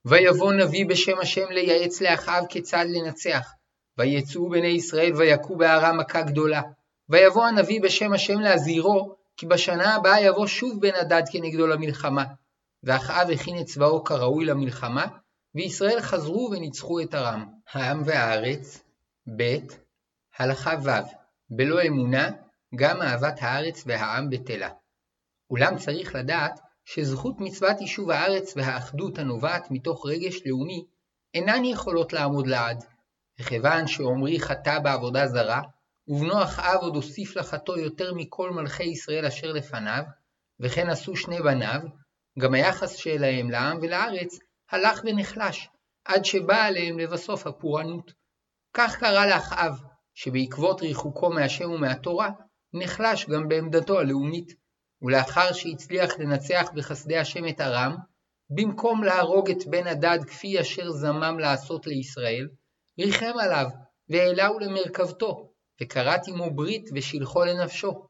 ויבוא 0.05 0.53
נביא 0.53 0.86
בשם 0.86 1.19
השם 1.21 1.45
לייעץ 1.49 2.01
לאחאב 2.01 2.45
כיצד 2.49 2.86
לנצח. 2.89 3.51
ויצאו 3.97 4.49
בני 4.49 4.67
ישראל 4.67 5.15
ויכו 5.15 5.58
בהרה 5.58 5.93
מכה 5.93 6.21
גדולה. 6.21 6.62
ויבוא 7.10 7.45
הנביא 7.45 7.82
בשם 7.82 8.13
השם 8.13 8.39
להזהירו, 8.39 9.15
כי 9.38 9.45
בשנה 9.45 9.95
הבאה 9.95 10.21
יבוא 10.21 10.47
שוב 10.47 10.82
בן 10.82 10.95
הדד 10.95 11.23
כנגדו 11.32 11.67
למלחמה. 11.67 12.25
ואחאב 12.84 13.29
הכין 13.29 13.60
את 13.62 13.65
צבאו 13.65 14.03
כראוי 14.03 14.45
למלחמה, 14.45 15.05
וישראל 15.55 16.01
חזרו 16.01 16.49
וניצחו 16.51 17.01
את 17.01 17.15
ארם. 17.15 17.45
העם 17.73 18.01
והארץ, 18.05 18.84
ב. 19.38 19.43
הלכה 20.38 20.73
ו' 20.84 20.89
בלא 21.49 21.82
אמונה, 21.88 22.29
גם 22.75 23.01
אהבת 23.01 23.38
הארץ 23.41 23.84
והעם 23.86 24.29
בטלה. 24.29 24.69
אולם 25.49 25.77
צריך 25.77 26.15
לדעת 26.15 26.59
שזכות 26.85 27.35
מצוות 27.39 27.81
יישוב 27.81 28.12
הארץ 28.12 28.53
והאחדות 28.57 29.17
הנובעת 29.19 29.71
מתוך 29.71 30.05
רגש 30.05 30.41
לאומי 30.45 30.85
אינן 31.33 31.65
יכולות 31.65 32.13
לעמוד 32.13 32.47
לעד, 32.47 32.83
וכיוון 33.39 33.88
שעמרי 33.88 34.39
חטא 34.39 34.79
בעבודה 34.79 35.27
זרה, 35.27 35.62
ובנו 36.07 36.43
אחאב 36.43 36.79
עוד 36.81 36.95
הוסיף 36.95 37.35
לחטוא 37.35 37.77
יותר 37.77 38.13
מכל 38.13 38.51
מלכי 38.51 38.83
ישראל 38.83 39.25
אשר 39.25 39.51
לפניו, 39.51 40.03
וכן 40.59 40.89
עשו 40.89 41.15
שני 41.15 41.41
בניו, 41.41 41.79
גם 42.39 42.53
היחס 42.53 42.95
שלהם 42.95 43.51
לעם 43.51 43.77
ולארץ 43.81 44.39
הלך 44.71 45.01
ונחלש, 45.03 45.69
עד 46.05 46.25
שבאה 46.25 46.65
עליהם 46.65 46.99
לבסוף 46.99 47.47
הפורענות. 47.47 48.13
כך 48.73 48.95
קרה 48.95 49.27
לאחאב, 49.27 49.73
שבעקבות 50.13 50.81
ריחוקו 50.81 51.29
מהשם 51.29 51.71
ומהתורה, 51.71 52.29
נחלש 52.73 53.29
גם 53.29 53.47
בעמדתו 53.47 53.99
הלאומית. 53.99 54.53
ולאחר 55.01 55.53
שהצליח 55.53 56.19
לנצח 56.19 56.69
בחסדי 56.75 57.17
השם 57.17 57.47
את 57.47 57.62
ארם, 57.62 57.95
במקום 58.49 59.03
להרוג 59.03 59.49
את 59.49 59.67
בן 59.67 59.88
הדד 59.88 60.19
כפי 60.27 60.62
אשר 60.62 60.91
זמם 60.91 61.39
לעשות 61.39 61.88
לישראל, 61.88 62.47
ריחם 62.99 63.33
עליו, 63.41 63.65
והעלהו 64.09 64.59
למרכבתו, 64.59 65.49
וכרת 65.81 66.27
עמו 66.27 66.51
ברית 66.55 66.89
ושילחו 66.95 67.43
לנפשו. 67.43 68.05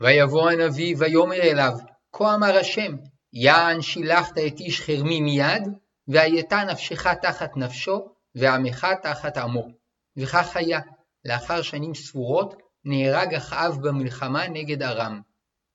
ויבוא 0.00 0.50
הנביא 0.50 0.94
ויאמר 0.98 1.42
אליו, 1.42 1.72
כה 2.12 2.34
אמר 2.34 2.56
השם, 2.58 2.92
יען 3.32 3.80
שילחת 3.80 4.38
את 4.38 4.60
איש 4.60 4.80
חרמי 4.80 5.20
מיד, 5.20 5.62
והייתה 6.08 6.64
נפשך 6.64 7.06
תחת 7.06 7.56
נפשו, 7.56 8.08
ועמך 8.34 8.86
תחת 9.02 9.36
עמו. 9.36 9.68
וכך 10.16 10.56
היה, 10.56 10.80
לאחר 11.24 11.62
שנים 11.62 11.94
ספורות, 11.94 12.54
נהרג 12.84 13.34
אחאב 13.34 13.78
במלחמה 13.82 14.48
נגד 14.48 14.82
ארם. 14.82 15.20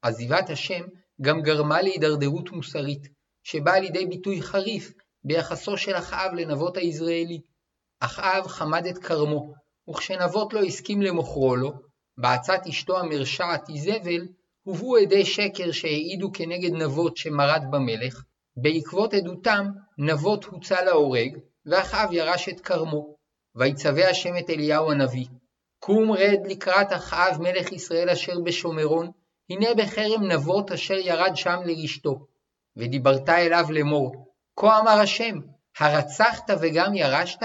עזיבת 0.03 0.49
השם 0.49 0.83
גם 1.21 1.41
גרמה 1.41 1.81
להידרדרות 1.81 2.51
מוסרית, 2.51 3.07
שבאה 3.43 3.79
לידי 3.79 4.05
ביטוי 4.05 4.41
חריף 4.41 4.93
ביחסו 5.23 5.77
של 5.77 5.95
אחאב 5.95 6.33
לנבות 6.33 6.77
היזרעאלי. 6.77 7.41
אחאב 7.99 8.47
חמד 8.47 8.85
את 8.85 8.97
כרמו, 8.97 9.53
וכשנבות 9.89 10.53
לא 10.53 10.59
הסכים 10.59 11.01
למוכרו 11.01 11.55
לו, 11.55 11.71
בעצת 12.17 12.59
אשתו 12.69 12.99
המרשעת 12.99 13.69
איזבל, 13.69 14.27
הובאו 14.63 14.97
עדי 14.97 15.25
שקר 15.25 15.71
שהעידו 15.71 16.31
כנגד 16.33 16.71
נבות 16.71 17.17
שמרד 17.17 17.63
במלך, 17.71 18.23
בעקבות 18.57 19.13
עדותם 19.13 19.65
נבות 19.97 20.45
הוצא 20.45 20.81
להורג, 20.81 21.37
ואחאב 21.65 22.13
ירש 22.13 22.49
את 22.49 22.59
כרמו. 22.59 23.15
ויצווה 23.55 24.09
השם 24.09 24.37
את 24.37 24.49
אליהו 24.49 24.91
הנביא, 24.91 25.27
קום 25.79 26.11
רד 26.11 26.39
לקראת 26.45 26.87
אחאב 26.93 27.41
מלך 27.41 27.71
ישראל 27.71 28.09
אשר 28.09 28.39
בשומרון, 28.43 29.11
הנה 29.53 29.73
בחרם 29.77 30.23
נבות 30.31 30.71
אשר 30.71 30.93
ירד 30.93 31.31
שם 31.35 31.59
לרשתו. 31.65 32.25
ודיברת 32.77 33.29
אליו 33.29 33.65
לאמור, 33.69 34.33
כה 34.55 34.79
אמר 34.79 34.99
השם, 34.99 35.39
הרצחת 35.79 36.49
וגם 36.61 36.95
ירשת? 36.95 37.43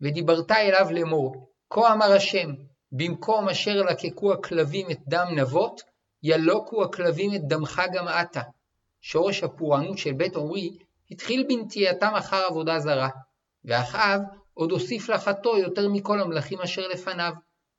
ודיברת 0.00 0.50
אליו 0.50 0.86
לאמור, 0.90 1.50
כה 1.70 1.92
אמר 1.92 2.12
השם, 2.12 2.50
במקום 2.92 3.48
אשר 3.48 3.82
לקקו 3.82 4.32
הכלבים 4.32 4.90
את 4.90 4.98
דם 5.08 5.26
נבות, 5.36 5.82
ילוקו 6.22 6.84
הכלבים 6.84 7.34
את 7.34 7.40
דמך 7.48 7.82
גם 7.92 8.08
עתה. 8.08 8.40
שורש 9.00 9.42
הפורענות 9.42 9.98
של 9.98 10.12
בית 10.12 10.36
עמרי 10.36 10.78
התחיל 11.10 11.46
בנטייתם 11.48 12.12
אחר 12.14 12.42
עבודה 12.48 12.78
זרה, 12.78 13.08
ואחאב 13.64 14.20
עוד 14.54 14.70
הוסיף 14.70 15.08
לחטוא 15.08 15.58
יותר 15.58 15.88
מכל 15.88 16.20
המלכים 16.20 16.60
אשר 16.60 16.88
לפניו. 16.88 17.32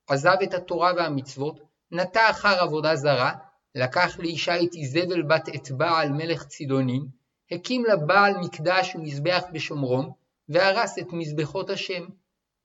עזב 0.09 0.35
את 0.43 0.53
התורה 0.53 0.91
והמצוות, 0.97 1.59
נטע 1.91 2.29
אחר 2.29 2.59
עבודה 2.59 2.95
זרה, 2.95 3.33
לקח 3.75 4.19
לאישה 4.19 4.61
את 4.63 4.69
איזבל 4.75 5.21
בת 5.21 5.49
אתבעל 5.55 6.09
מלך 6.09 6.43
צידונים, 6.43 7.05
הקים 7.51 7.85
לה 7.85 7.95
בעל 7.95 8.37
מקדש 8.37 8.95
ומזבח 8.95 9.43
בשומרון, 9.53 10.11
והרס 10.49 10.99
את 10.99 11.13
מזבחות 11.13 11.69
השם. 11.69 12.05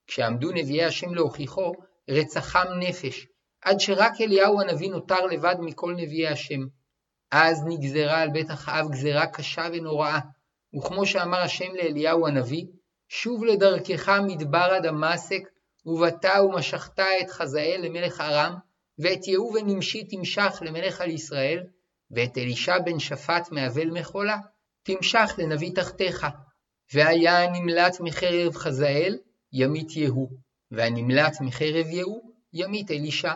כשעמדו 0.06 0.50
נביאי 0.50 0.84
השם 0.84 1.14
להוכיחו, 1.14 1.72
רצחם 2.10 2.66
נפש, 2.78 3.26
עד 3.62 3.80
שרק 3.80 4.12
אליהו 4.20 4.60
הנביא 4.60 4.90
נותר 4.90 5.26
לבד 5.26 5.54
מכל 5.58 5.94
נביאי 5.96 6.28
השם. 6.28 6.66
אז 7.30 7.64
נגזרה 7.66 8.20
על 8.22 8.30
בית 8.30 8.50
אחאב 8.50 8.90
גזרה 8.90 9.26
קשה 9.26 9.68
ונוראה, 9.72 10.18
וכמו 10.76 11.06
שאמר 11.06 11.38
השם 11.38 11.74
לאליהו 11.74 12.26
הנביא, 12.26 12.66
שוב 13.08 13.44
לדרכך 13.44 14.08
מדבר 14.26 14.78
דמשק, 14.82 15.42
ובאת 15.86 16.24
ומשכת 16.24 17.00
את 17.00 17.30
חזאל 17.30 17.80
למלך 17.82 18.20
ארם, 18.20 18.54
ואת 18.98 19.28
יהוא 19.28 19.54
בן 19.54 19.66
נמשי 19.66 20.04
תמשך 20.04 20.62
למלך 20.66 21.00
על 21.00 21.10
ישראל, 21.10 21.64
ואת 22.10 22.38
אלישע 22.38 22.78
בן 22.78 22.98
שפט 22.98 23.52
מאבל 23.52 23.90
מחולה, 23.90 24.38
תמשך 24.82 25.34
לנביא 25.38 25.70
תחתיך. 25.74 26.26
והיה 26.94 27.44
הנמלט 27.44 28.00
מחרב 28.00 28.54
חזאל, 28.54 29.18
ימית 29.52 29.96
יהוא, 29.96 30.28
והנמלט 30.70 31.40
מחרב 31.40 31.86
יהוא, 31.86 32.32
ימית 32.52 32.90
אלישע. 32.90 33.32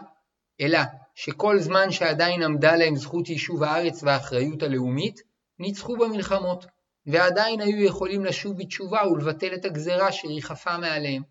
אלא 0.61 0.79
שכל 1.14 1.59
זמן 1.59 1.90
שעדיין 1.90 2.42
עמדה 2.42 2.77
להם 2.77 2.96
זכות 2.96 3.29
יישוב 3.29 3.62
הארץ 3.62 4.03
והאחריות 4.03 4.62
הלאומית, 4.62 5.20
ניצחו 5.59 5.96
במלחמות, 5.96 6.66
ועדיין 7.07 7.61
היו 7.61 7.85
יכולים 7.85 8.25
לשוב 8.25 8.59
בתשובה 8.59 9.09
ולבטל 9.09 9.55
את 9.55 9.64
הגזרה 9.64 10.12
שריחפה 10.12 10.79
מעליהם. 10.79 11.23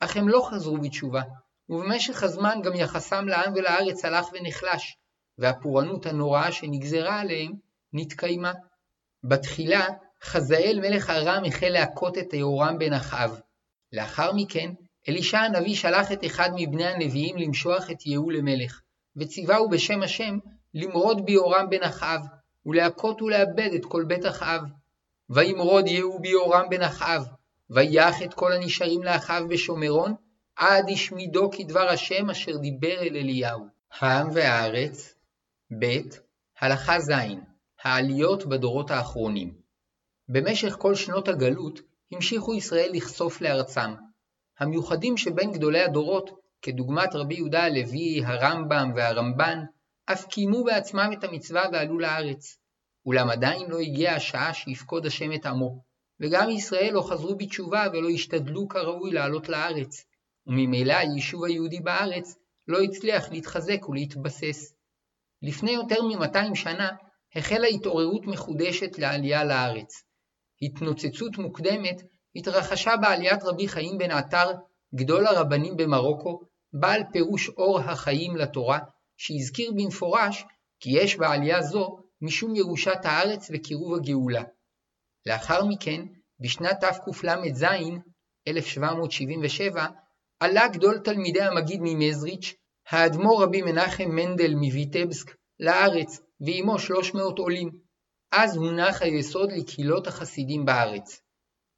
אך 0.00 0.16
הם 0.16 0.28
לא 0.28 0.48
חזרו 0.50 0.78
בתשובה, 0.78 1.22
ובמשך 1.68 2.22
הזמן 2.22 2.58
גם 2.64 2.74
יחסם 2.74 3.28
לעם 3.28 3.52
ולארץ 3.54 4.04
הלך 4.04 4.26
ונחלש, 4.32 4.96
והפורענות 5.38 6.06
הנוראה 6.06 6.52
שנגזרה 6.52 7.20
עליהם 7.20 7.52
נתקיימה. 7.92 8.52
בתחילה, 9.24 9.86
חזאל 10.22 10.78
מלך 10.82 11.10
ארם 11.10 11.44
החל 11.44 11.68
להכות 11.68 12.18
את 12.18 12.32
יהורם 12.32 12.78
בן 12.78 12.92
אחאב. 12.92 13.40
לאחר 13.92 14.32
מכן, 14.32 14.70
אלישע 15.08 15.38
הנביא 15.38 15.74
שלח 15.74 16.12
את 16.12 16.24
אחד 16.24 16.50
מבני 16.54 16.86
הנביאים 16.86 17.36
למשוח 17.36 17.90
את 17.90 18.06
יהוא 18.06 18.32
למלך, 18.32 18.80
וציווהו 19.16 19.68
בשם 19.70 20.02
השם 20.02 20.38
למרוד 20.74 21.26
ביורם 21.26 21.70
בן 21.70 21.82
אחאב, 21.82 22.20
ולהכות 22.66 23.22
ולאבד 23.22 23.70
את 23.74 23.84
כל 23.84 24.04
בית 24.04 24.26
אחאב. 24.26 24.60
וימרוד 25.30 25.86
יהוא 25.88 26.20
ביורם 26.20 26.68
בן 26.70 26.82
אחאב, 26.82 27.26
ויח 27.70 28.22
את 28.22 28.34
כל 28.34 28.52
הנשארים 28.52 29.02
לאחאב 29.02 29.48
בשומרון, 29.48 30.14
עד 30.56 30.90
השמידו 30.92 31.50
כדבר 31.50 31.88
השם 31.88 32.30
אשר 32.30 32.56
דיבר 32.56 33.02
אל 33.02 33.16
אליהו. 33.16 33.66
העם 34.00 34.28
והארץ 34.34 35.14
ב. 35.80 35.84
הלכה 36.60 37.00
ז. 37.00 37.10
העליות 37.82 38.46
בדורות 38.46 38.90
האחרונים 38.90 39.54
במשך 40.28 40.76
כל 40.78 40.94
שנות 40.94 41.28
הגלות 41.28 41.80
המשיכו 42.12 42.54
ישראל 42.54 42.90
לכסוף 42.92 43.40
לארצם. 43.40 43.94
המיוחדים 44.58 45.16
שבין 45.16 45.52
גדולי 45.52 45.80
הדורות, 45.80 46.30
כדוגמת 46.62 47.14
רבי 47.14 47.34
יהודה 47.34 47.62
הלוי, 47.64 48.24
הרמב"ם 48.24 48.92
והרמב"ן, 48.96 49.64
אף 50.06 50.26
קיימו 50.26 50.64
בעצמם 50.64 51.10
את 51.18 51.24
המצווה 51.24 51.64
ועלו 51.72 51.98
לארץ. 51.98 52.58
אולם 53.06 53.30
עדיין 53.30 53.70
לא 53.70 53.78
הגיעה 53.78 54.16
השעה 54.16 54.54
שיפקוד 54.54 55.06
השם 55.06 55.32
את 55.32 55.46
עמו, 55.46 55.82
וגם 56.20 56.50
ישראל 56.50 56.90
לא 56.92 57.02
חזרו 57.02 57.36
בתשובה 57.36 57.86
ולא 57.92 58.08
השתדלו 58.08 58.68
כראוי 58.68 59.10
לעלות 59.10 59.48
לארץ, 59.48 60.04
וממילא 60.46 60.92
היישוב 60.92 61.44
היהודי 61.44 61.80
בארץ 61.80 62.36
לא 62.68 62.82
הצליח 62.82 63.30
להתחזק 63.30 63.88
ולהתבסס. 63.88 64.74
לפני 65.42 65.70
יותר 65.70 66.02
מ-200 66.02 66.54
שנה 66.54 66.90
החלה 67.34 67.66
התעוררות 67.66 68.26
מחודשת 68.26 68.98
לעלייה 68.98 69.44
לארץ. 69.44 70.02
התנוצצות 70.62 71.38
מוקדמת 71.38 72.02
התרחשה 72.36 72.96
בעליית 72.96 73.42
רבי 73.42 73.68
חיים 73.68 73.98
בן 73.98 74.10
עטר, 74.10 74.52
גדול 74.94 75.26
הרבנים 75.26 75.76
במרוקו, 75.76 76.40
בעל 76.72 77.02
פירוש 77.12 77.48
אור 77.48 77.80
החיים 77.80 78.36
לתורה, 78.36 78.78
שהזכיר 79.16 79.72
במפורש 79.76 80.44
כי 80.80 80.90
יש 80.90 81.16
בעלייה 81.16 81.62
זו 81.62 81.98
משום 82.20 82.56
ירושת 82.56 82.98
הארץ 83.04 83.50
וקירוב 83.52 83.94
הגאולה. 83.94 84.42
לאחר 85.26 85.64
מכן, 85.64 86.06
בשנת 86.40 86.84
תקל"ז, 86.84 87.64
1777, 88.48 89.86
עלה 90.40 90.68
גדול 90.68 90.98
תלמידי 90.98 91.42
המגיד 91.42 91.80
ממזריץ', 91.82 92.54
האדמו"ר 92.88 93.42
רבי 93.42 93.62
מנחם 93.62 94.10
מנדל 94.10 94.54
מויטבסק, 94.54 95.36
לארץ, 95.60 96.20
ועמו 96.40 96.78
300 96.78 97.38
עולים. 97.38 97.70
אז 98.32 98.56
הונח 98.56 99.02
היסוד 99.02 99.52
לקהילות 99.52 100.06
החסידים 100.06 100.64
בארץ. 100.64 101.20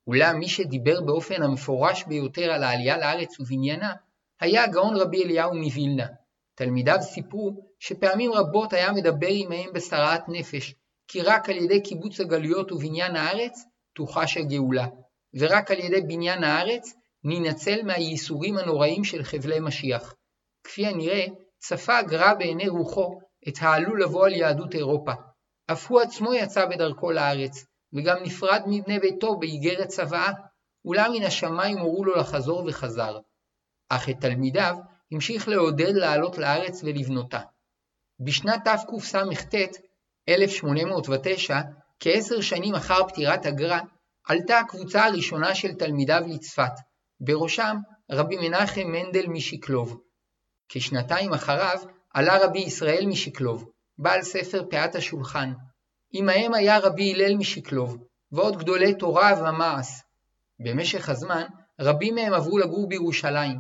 אולם 0.07 0.39
מי 0.39 0.49
שדיבר 0.49 1.01
באופן 1.01 1.43
המפורש 1.43 2.05
ביותר 2.05 2.53
על 2.53 2.63
העלייה 2.63 2.99
לארץ 2.99 3.41
ובניינה, 3.41 3.93
היה 4.41 4.65
הגאון 4.65 4.97
רבי 4.97 5.25
אליהו 5.25 5.55
מווילנה. 5.55 6.07
תלמידיו 6.55 6.99
סיפרו 7.01 7.67
שפעמים 7.79 8.33
רבות 8.33 8.73
היה 8.73 8.93
מדבר 8.93 9.29
עמהם 9.31 9.73
בסרעת 9.73 10.25
נפש, 10.29 10.75
כי 11.09 11.21
רק 11.21 11.49
על 11.49 11.57
ידי 11.57 11.83
קיבוץ 11.83 12.21
הגלויות 12.21 12.73
ובניין 12.73 13.17
הארץ 13.17 13.65
תוחש 13.95 14.37
הגאולה, 14.37 14.87
ורק 15.35 15.71
על 15.71 15.79
ידי 15.79 16.01
בניין 16.01 16.45
הארץ 16.45 16.95
ננצל 17.29 17.83
מהייסורים 17.83 18.59
הנוראים 18.59 19.05
של 19.05 19.23
חבלי 19.23 19.61
משיח. 19.61 20.15
כפי 20.65 20.87
הנראה, 20.87 21.27
צפה 21.59 21.99
הגר"א 21.99 22.35
בעיני 22.35 22.69
רוחו 22.69 23.21
את 23.49 23.55
העלול 23.61 24.03
לבוא 24.03 24.27
על 24.27 24.33
יהדות 24.33 24.75
אירופה. 24.75 25.13
אף 25.73 25.91
הוא 25.91 26.01
עצמו 26.01 26.35
יצא 26.35 26.67
בדרכו 26.67 27.11
לארץ, 27.11 27.67
וגם 27.93 28.17
נפרד 28.23 28.63
מבני 28.67 28.99
ביתו 28.99 29.37
באיגרת 29.37 29.89
צוואה, 29.89 30.33
אולם 30.85 31.13
מן 31.13 31.23
השמיים 31.23 31.79
הורו 31.79 32.05
לו 32.05 32.17
לחזור 32.17 32.65
וחזר. 32.67 33.19
אך 33.89 34.09
את 34.09 34.17
תלמידיו 34.21 34.77
המשיך 35.13 35.49
לעודד 35.49 35.93
לעלות 35.95 36.39
לארץ 36.39 36.85
ולבנותה. 36.85 37.41
בשנת 38.21 38.65
תקס"ט, 38.65 39.55
1809, 40.29 41.61
כעשר 42.01 42.41
שנים 42.41 42.75
אחר 42.75 43.09
פטירת 43.09 43.47
הגר"א, 43.47 43.79
עלתה 44.25 44.59
הקבוצה 44.59 45.05
הראשונה 45.05 45.55
של 45.55 45.75
תלמידיו 45.75 46.23
לצפת, 46.29 46.73
בראשם 47.21 47.77
רבי 48.11 48.37
מנחם 48.37 48.87
מנדל 48.87 49.27
משקלוב. 49.27 50.01
כשנתיים 50.69 51.33
אחריו 51.33 51.79
עלה 52.15 52.45
רבי 52.45 52.59
ישראל 52.59 53.07
משקלוב, 53.07 53.71
בעל 53.99 54.23
ספר 54.23 54.65
פאת 54.71 54.95
השולחן. 54.95 55.53
עמהם 56.13 56.55
היה 56.55 56.79
רבי 56.79 57.15
הלל 57.15 57.37
משקלוב, 57.37 57.97
ועוד 58.33 58.57
גדולי 58.57 58.95
תורה 58.95 59.33
ומעש. 59.41 59.89
במשך 60.61 61.09
הזמן, 61.09 61.45
רבים 61.81 62.15
מהם 62.15 62.35
עברו 62.35 62.59
לגור 62.59 62.89
בירושלים. 62.89 63.59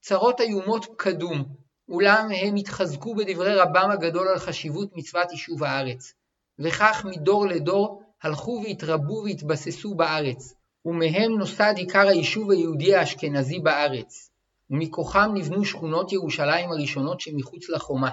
צרות 0.00 0.40
איומות 0.40 0.86
קדום, 0.96 1.44
אולם 1.88 2.28
הם 2.36 2.56
התחזקו 2.56 3.14
בדברי 3.14 3.54
רבם 3.54 3.90
הגדול 3.90 4.28
על 4.28 4.38
חשיבות 4.38 4.96
מצוות 4.96 5.30
יישוב 5.30 5.64
הארץ. 5.64 6.12
וכך 6.58 7.04
מדור 7.04 7.46
לדור 7.46 8.02
הלכו 8.22 8.62
והתרבו 8.64 9.22
והתבססו 9.24 9.94
בארץ, 9.94 10.54
ומהם 10.84 11.38
נוסד 11.38 11.74
עיקר 11.76 12.08
היישוב 12.08 12.50
היהודי 12.50 12.94
האשכנזי 12.94 13.58
בארץ. 13.58 14.30
ומכוחם 14.70 15.30
נבנו 15.34 15.64
שכונות 15.64 16.12
ירושלים 16.12 16.70
הראשונות 16.70 17.20
שמחוץ 17.20 17.68
לחומה, 17.68 18.10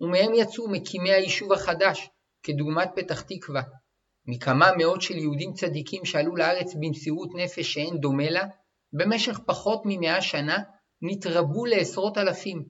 ומהם 0.00 0.34
יצאו 0.34 0.68
מקימי 0.68 1.12
היישוב 1.12 1.52
החדש, 1.52 2.08
כדוגמת 2.42 2.90
פתח 2.96 3.20
תקווה. 3.20 3.62
מכמה 4.26 4.70
מאות 4.76 5.02
של 5.02 5.18
יהודים 5.18 5.52
צדיקים 5.52 6.04
שעלו 6.04 6.36
לארץ 6.36 6.74
במסירות 6.80 7.28
נפש 7.34 7.74
שאין 7.74 7.98
דומה 7.98 8.30
לה, 8.30 8.44
במשך 8.92 9.40
פחות 9.46 9.82
ממאה 9.84 10.22
שנה 10.22 10.58
נתרבו 11.02 11.66
לעשרות 11.66 12.18
אלפים. 12.18 12.64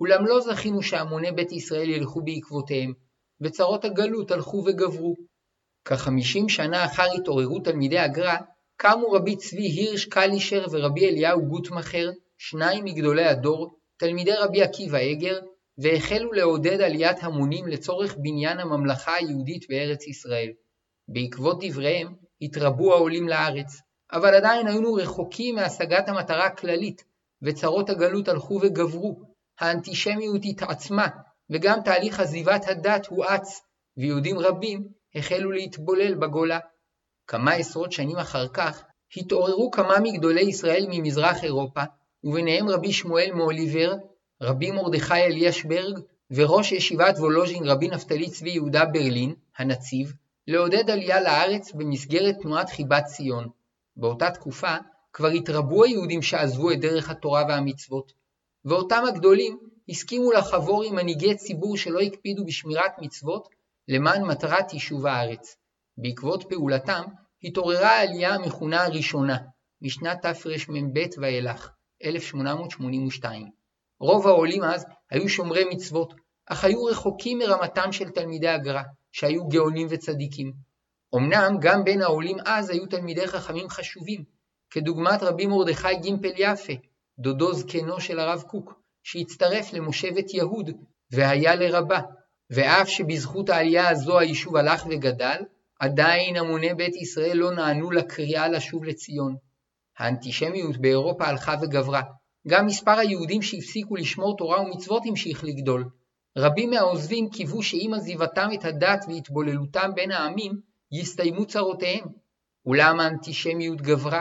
אולם 0.00 0.26
לא 0.26 0.40
זכינו 0.40 0.82
שהמוני 0.82 1.32
בית 1.32 1.52
ישראל 1.52 1.90
ילכו 1.90 2.22
בעקבותיהם, 2.24 2.92
וצרות 3.40 3.84
הגלות 3.84 4.30
הלכו 4.30 4.64
וגברו. 4.66 5.14
כחמישים 5.84 6.48
שנה 6.48 6.84
אחר 6.84 7.06
התעוררות 7.16 7.64
תלמידי 7.64 7.98
הגר"א, 7.98 8.36
קמו 8.76 9.10
רבי 9.10 9.36
צבי 9.36 9.62
הירש 9.62 10.04
קלישר 10.04 10.66
ורבי 10.70 11.08
אליהו 11.08 11.46
גוטמכר, 11.48 12.10
שניים 12.38 12.84
מגדולי 12.84 13.24
הדור, 13.24 13.78
תלמידי 13.96 14.32
רבי 14.40 14.62
עקיבא 14.62 14.98
אגר, 15.12 15.40
והחלו 15.78 16.32
לעודד 16.32 16.80
עליית 16.80 17.16
המונים 17.22 17.66
לצורך 17.66 18.14
בניין 18.18 18.58
הממלכה 18.58 19.14
היהודית 19.14 19.66
בארץ 19.68 20.06
ישראל. 20.06 20.50
בעקבות 21.08 21.58
דבריהם 21.64 22.14
התרבו 22.40 22.92
העולים 22.94 23.28
לארץ, 23.28 23.80
אבל 24.12 24.34
עדיין 24.34 24.66
היינו 24.66 24.94
רחוקים 24.94 25.54
מהשגת 25.54 26.08
המטרה 26.08 26.46
הכללית, 26.46 27.04
וצרות 27.42 27.90
הגלות 27.90 28.28
הלכו 28.28 28.58
וגברו, 28.62 29.20
האנטישמיות 29.60 30.42
התעצמה, 30.44 31.06
וגם 31.50 31.78
תהליך 31.84 32.20
עזיבת 32.20 32.68
הדת 32.68 33.06
הואץ, 33.06 33.60
ויהודים 33.96 34.38
רבים 34.38 34.88
החלו 35.14 35.50
להתבולל 35.50 36.14
בגולה. 36.14 36.58
כמה 37.26 37.52
עשרות 37.52 37.92
שנים 37.92 38.16
אחר 38.16 38.48
כך 38.48 38.84
התעוררו 39.16 39.70
כמה 39.70 40.00
מגדולי 40.02 40.40
ישראל 40.40 40.86
ממזרח 40.88 41.44
אירופה, 41.44 41.82
וביניהם 42.24 42.68
רבי 42.68 42.92
שמואל 42.92 43.30
מאוליבר, 43.34 43.94
רבי 44.42 44.70
מרדכי 44.70 45.14
אליאשברג 45.14 45.98
וראש 46.30 46.72
ישיבת 46.72 47.18
וולוז'ין 47.18 47.64
רבי 47.64 47.88
נפתלי 47.88 48.30
צבי 48.30 48.50
יהודה 48.50 48.84
ברלין, 48.84 49.34
הנציב, 49.58 50.12
לעודד 50.46 50.90
עלייה 50.90 51.20
לארץ 51.20 51.72
במסגרת 51.72 52.34
תנועת 52.42 52.70
חיבת 52.70 53.04
ציון. 53.04 53.48
באותה 53.96 54.30
תקופה 54.30 54.76
כבר 55.12 55.28
התרבו 55.28 55.84
היהודים 55.84 56.22
שעזבו 56.22 56.70
את 56.70 56.80
דרך 56.80 57.10
התורה 57.10 57.44
והמצוות, 57.48 58.12
ואותם 58.64 59.02
הגדולים 59.08 59.58
הסכימו 59.88 60.32
לחבור 60.32 60.82
עם 60.82 60.94
מנהיגי 60.94 61.34
ציבור 61.34 61.76
שלא 61.76 62.00
הקפידו 62.00 62.44
בשמירת 62.44 62.92
מצוות 62.98 63.48
למען 63.88 64.22
מטרת 64.24 64.72
יישוב 64.72 65.06
הארץ. 65.06 65.56
בעקבות 65.98 66.44
פעולתם 66.48 67.04
התעוררה 67.44 67.90
העלייה 67.90 68.34
המכונה 68.34 68.84
הראשונה, 68.84 69.36
משנת 69.82 70.26
תרמ"ב 70.26 70.98
ואילך, 71.20 71.70
1882. 72.04 73.50
רוב 74.00 74.26
העולים 74.26 74.62
אז 74.62 74.86
היו 75.10 75.28
שומרי 75.28 75.64
מצוות, 75.70 76.14
אך 76.46 76.64
היו 76.64 76.84
רחוקים 76.84 77.38
מרמתם 77.38 77.92
של 77.92 78.10
תלמידי 78.10 78.48
הגר"א, 78.48 78.82
שהיו 79.12 79.48
גאונים 79.48 79.86
וצדיקים. 79.90 80.52
אמנם 81.16 81.56
גם 81.60 81.84
בין 81.84 82.02
העולים 82.02 82.36
אז 82.46 82.70
היו 82.70 82.86
תלמידי 82.86 83.26
חכמים 83.26 83.68
חשובים, 83.68 84.24
כדוגמת 84.70 85.22
רבי 85.22 85.46
מרדכי 85.46 85.96
גימפל 86.02 86.32
יפה, 86.36 86.72
דודו 87.18 87.52
זקנו 87.52 88.00
של 88.00 88.18
הרב 88.18 88.42
קוק, 88.42 88.80
שהצטרף 89.02 89.72
למושבת 89.72 90.34
יהוד 90.34 90.70
והיה 91.12 91.54
לרבה, 91.54 92.00
ואף 92.50 92.88
שבזכות 92.88 93.50
העלייה 93.50 93.88
הזו 93.88 94.18
היישוב 94.18 94.56
הלך 94.56 94.86
וגדל, 94.90 95.42
עדיין 95.80 96.36
המוני 96.36 96.74
בית 96.74 96.96
ישראל 96.96 97.36
לא 97.36 97.54
נענו 97.54 97.90
לקריאה 97.90 98.48
לשוב 98.48 98.84
לציון. 98.84 99.36
האנטישמיות 99.98 100.76
באירופה 100.76 101.24
הלכה 101.24 101.54
וגברה, 101.62 102.02
גם 102.48 102.66
מספר 102.66 102.98
היהודים 102.98 103.42
שהפסיקו 103.42 103.96
לשמור 103.96 104.36
תורה 104.36 104.60
ומצוות 104.60 105.02
המשיך 105.06 105.44
לגדול. 105.44 105.84
רבים 106.38 106.70
מהעוזבים 106.70 107.28
קיוו 107.30 107.62
שעם 107.62 107.94
עזיבתם 107.94 108.48
את 108.54 108.64
הדת 108.64 109.04
והתבוללותם 109.08 109.90
בין 109.94 110.10
העמים, 110.10 110.60
יסתיימו 110.92 111.46
צרותיהם. 111.46 112.04
אולם 112.66 113.00
האנטישמיות 113.00 113.80
גברה, 113.80 114.20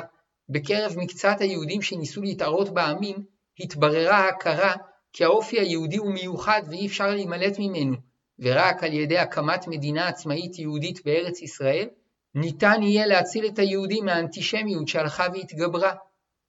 בקרב 0.50 0.94
מקצת 0.98 1.36
היהודים 1.39 1.82
שניסו 1.82 2.22
להתערות 2.22 2.70
בעמים, 2.70 3.16
התבררה 3.60 4.18
ההכרה 4.18 4.74
כי 5.13 5.24
האופי 5.24 5.60
היהודי 5.60 5.98
הוא 5.98 6.13
מיוחד 6.13 6.62
ואי 6.70 6.88
אפשר 6.88 7.08
להימלט 7.08 7.60
ממנו, 7.60 7.96
ורק 8.43 8.84
על 8.84 8.93
ידי 8.93 9.17
הקמת 9.17 9.67
מדינה 9.67 10.08
עצמאית 10.08 10.60
יהודית 10.60 11.06
בארץ 11.06 11.41
ישראל, 11.41 11.88
ניתן 12.36 12.84
יהיה 12.84 13.06
להציל 13.06 13.45
את 13.45 13.60
היהודים 13.60 14.06
מהאנטישמיות 14.06 14.88
שהלכה 14.88 15.25
והתגברה. 15.34 15.93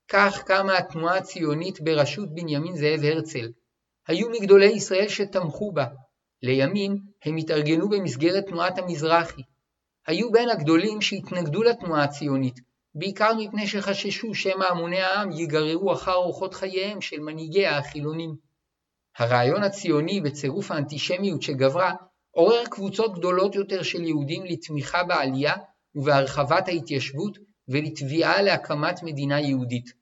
כך 0.08 0.42
קמה 0.46 0.78
התנועה 0.78 1.16
הציונית 1.16 1.80
בראשות 1.80 2.34
בנימין 2.34 2.76
זאב 2.76 3.00
הרצל. 3.04 3.52
היו 4.08 4.30
מגדולי 4.30 4.66
ישראל 4.66 5.08
שתמכו 5.08 5.72
בה. 5.72 5.86
לימים 6.42 6.96
הם 7.24 7.36
התארגנו 7.36 7.88
במסגרת 7.88 8.46
תנועת 8.46 8.78
המזרחי. 8.78 9.42
היו 10.06 10.32
בין 10.32 10.48
הגדולים 10.50 11.00
שהתנגדו 11.00 11.62
לתנועה 11.62 12.04
הציונית, 12.04 12.60
בעיקר 12.94 13.32
מפני 13.38 13.66
שחששו 13.66 14.34
שמא 14.34 14.64
המוני 14.64 15.00
העם 15.00 15.32
ייגררו 15.32 15.92
אחר 15.92 16.14
אורחות 16.14 16.54
חייהם 16.54 17.00
של 17.00 17.20
מנהיגיה 17.20 17.78
החילונים. 17.78 18.36
הרעיון 19.18 19.62
הציוני 19.62 20.20
בצירוף 20.20 20.70
האנטישמיות 20.70 21.42
שגברה, 21.42 21.92
עורר 22.30 22.64
קבוצות 22.70 23.18
גדולות 23.18 23.54
יותר 23.54 23.82
של 23.82 24.04
יהודים 24.04 24.44
לתמיכה 24.44 25.04
בעלייה 25.04 25.54
ובהרחבת 25.94 26.68
ההתיישבות 26.68 27.38
ולתביעה 27.68 28.42
להקמת 28.42 29.02
מדינה 29.02 29.40
יהודית. 29.40 29.92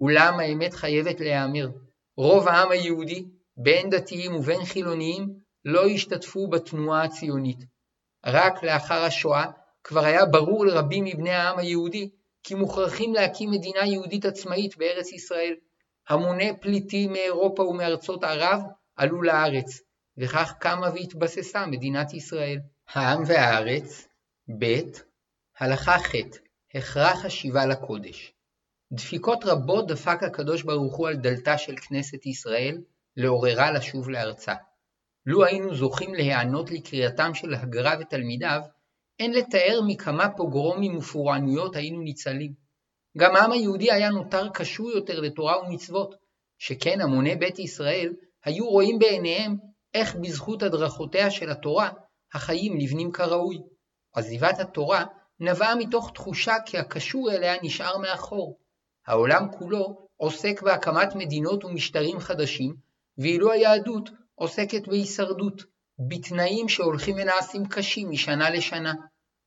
אולם 0.00 0.40
האמת 0.40 0.74
חייבת 0.74 1.20
להיאמר, 1.20 1.68
רוב 2.16 2.48
העם 2.48 2.70
היהודי, 2.70 3.24
בין 3.56 3.90
דתיים 3.90 4.34
ובין 4.34 4.64
חילוניים, 4.64 5.28
לא 5.64 5.86
השתתפו 5.86 6.48
בתנועה 6.48 7.04
הציונית. 7.04 7.58
רק 8.26 8.62
לאחר 8.62 9.02
השואה 9.02 9.44
כבר 9.84 10.04
היה 10.04 10.26
ברור 10.26 10.66
לרבים 10.66 11.04
מבני 11.04 11.30
העם 11.30 11.58
היהודי 11.58 12.10
כי 12.42 12.54
מוכרחים 12.54 13.14
להקים 13.14 13.50
מדינה 13.50 13.86
יהודית 13.86 14.24
עצמאית 14.24 14.76
בארץ 14.76 15.12
ישראל. 15.12 15.54
המוני 16.08 16.60
פליטים 16.60 17.12
מאירופה 17.12 17.62
ומארצות 17.62 18.24
ערב 18.24 18.60
עלו 18.96 19.22
לארץ, 19.22 19.80
וכך 20.18 20.52
קמה 20.60 20.90
והתבססה 20.94 21.66
מדינת 21.66 22.14
ישראל. 22.14 22.58
העם 22.88 23.22
והארץ, 23.26 24.08
ב. 24.58 24.64
הלכה 25.58 25.98
ח' 25.98 26.14
הכרח 26.74 27.24
השיבה 27.24 27.66
לקודש. 27.66 28.32
דפיקות 28.92 29.44
רבות 29.44 29.86
דפק 29.88 30.22
הקדוש 30.22 30.62
ברוך 30.62 30.96
הוא 30.96 31.08
על 31.08 31.16
דלתה 31.16 31.58
של 31.58 31.76
כנסת 31.76 32.26
ישראל, 32.26 32.78
לעוררה 33.16 33.70
לשוב 33.72 34.10
לארצה. 34.10 34.54
לו 35.26 35.44
היינו 35.44 35.74
זוכים 35.74 36.14
להיענות 36.14 36.70
לקריאתם 36.70 37.34
של 37.34 37.54
הגר"א 37.54 37.96
ותלמידיו, 38.00 38.60
אין 39.18 39.32
לתאר 39.32 39.80
מכמה 39.86 40.28
פוגרומים 40.36 40.96
ופורענויות 40.96 41.76
היינו 41.76 42.00
ניצלים. 42.00 42.67
גם 43.16 43.36
העם 43.36 43.52
היהודי 43.52 43.92
היה 43.92 44.10
נותר 44.10 44.48
קשור 44.48 44.90
יותר 44.90 45.20
לתורה 45.20 45.60
ומצוות, 45.60 46.14
שכן 46.58 47.00
המוני 47.00 47.36
בית 47.36 47.58
ישראל 47.58 48.12
היו 48.44 48.68
רואים 48.68 48.98
בעיניהם 48.98 49.56
איך 49.94 50.14
בזכות 50.14 50.62
הדרכותיה 50.62 51.30
של 51.30 51.50
התורה 51.50 51.90
החיים 52.34 52.78
נבנים 52.78 53.12
כראוי. 53.12 53.58
עזיבת 54.14 54.58
התורה 54.58 55.04
נבעה 55.40 55.74
מתוך 55.74 56.10
תחושה 56.14 56.54
כי 56.66 56.78
הקשור 56.78 57.30
אליה 57.30 57.54
נשאר 57.62 57.98
מאחור. 57.98 58.58
העולם 59.06 59.52
כולו 59.58 60.06
עוסק 60.16 60.62
בהקמת 60.62 61.14
מדינות 61.14 61.64
ומשטרים 61.64 62.18
חדשים, 62.18 62.74
ואילו 63.18 63.52
היהדות 63.52 64.10
עוסקת 64.34 64.88
בהישרדות, 64.88 65.62
בתנאים 66.08 66.68
שהולכים 66.68 67.16
ונעשים 67.18 67.66
קשים 67.66 68.10
משנה 68.10 68.50
לשנה. 68.50 68.92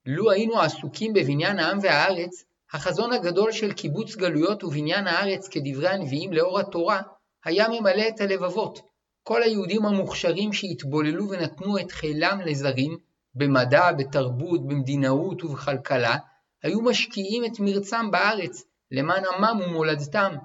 לו 0.05 0.31
היינו 0.31 0.59
עסוקים 0.61 1.13
בבניין 1.13 1.59
העם 1.59 1.79
והארץ, 1.81 2.43
החזון 2.73 3.13
הגדול 3.13 3.51
של 3.51 3.73
קיבוץ 3.73 4.15
גלויות 4.15 4.63
ובניין 4.63 5.07
הארץ 5.07 5.47
כדברי 5.47 5.89
הנביאים 5.89 6.33
לאור 6.33 6.59
התורה, 6.59 7.01
היה 7.45 7.67
ממלא 7.69 8.07
את 8.07 8.21
הלבבות. 8.21 8.79
כל 9.23 9.43
היהודים 9.43 9.85
המוכשרים 9.85 10.53
שהתבוללו 10.53 11.29
ונתנו 11.29 11.79
את 11.79 11.91
חילם 11.91 12.41
לזרים, 12.45 12.97
במדע, 13.35 13.91
בתרבות, 13.91 14.67
במדינאות 14.67 15.43
ובכלכלה, 15.43 16.17
היו 16.63 16.81
משקיעים 16.81 17.45
את 17.45 17.59
מרצם 17.59 18.11
בארץ, 18.11 18.63
למען 18.91 19.23
עמם 19.25 19.59
ומולדתם. 19.61 20.35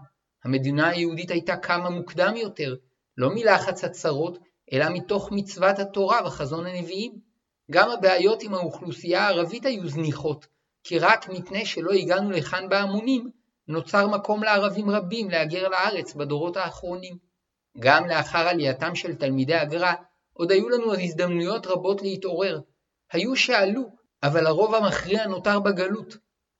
המדינה 0.44 0.88
היהודית 0.88 1.30
הייתה 1.30 1.56
קמה 1.56 1.90
מוקדם 1.90 2.36
יותר, 2.36 2.74
לא 3.16 3.30
מלחץ 3.34 3.84
הצרות, 3.84 4.38
אלא 4.72 4.88
מתוך 4.88 5.28
מצוות 5.32 5.78
התורה 5.78 6.26
וחזון 6.26 6.66
הנביאים. 6.66 7.12
גם 7.70 7.90
הבעיות 7.90 8.42
עם 8.42 8.54
האוכלוסייה 8.54 9.22
הערבית 9.22 9.66
היו 9.66 9.88
זניחות, 9.88 10.46
כי 10.88 10.98
רק 10.98 11.28
מפני 11.28 11.66
שלא 11.66 11.90
הגענו 11.90 12.30
לכאן 12.30 12.68
בהמונים, 12.68 13.30
נוצר 13.68 14.06
מקום 14.06 14.42
לערבים 14.42 14.90
רבים 14.90 15.30
להגר 15.30 15.68
לארץ 15.68 16.14
בדורות 16.14 16.56
האחרונים. 16.56 17.16
גם 17.78 18.06
לאחר 18.06 18.48
עלייתם 18.48 18.94
של 18.94 19.14
תלמידי 19.14 19.54
הגר"א, 19.54 19.92
עוד 20.32 20.50
היו 20.50 20.68
לנו 20.68 20.94
הזדמנויות 20.94 21.66
רבות 21.66 22.02
להתעורר. 22.02 22.60
היו 23.12 23.36
שעלו, 23.36 23.90
אבל 24.22 24.46
הרוב 24.46 24.74
המכריע 24.74 25.26
נותר 25.26 25.60
בגלות. 25.60 26.16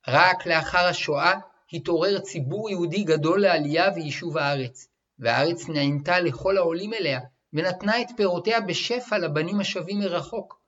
רק 0.07 0.45
לאחר 0.45 0.85
השואה 0.85 1.33
התעורר 1.73 2.19
ציבור 2.19 2.69
יהודי 2.69 3.03
גדול 3.03 3.41
לעלייה 3.41 3.89
ויישוב 3.95 4.37
הארץ, 4.37 4.87
והארץ 5.19 5.69
נענתה 5.69 6.19
לכל 6.19 6.57
העולים 6.57 6.93
אליה, 6.93 7.19
ונתנה 7.53 8.01
את 8.01 8.07
פירותיה 8.17 8.61
בשפע 8.61 9.17
לבנים 9.17 9.59
השבים 9.59 9.99
מרחוק. 9.99 10.61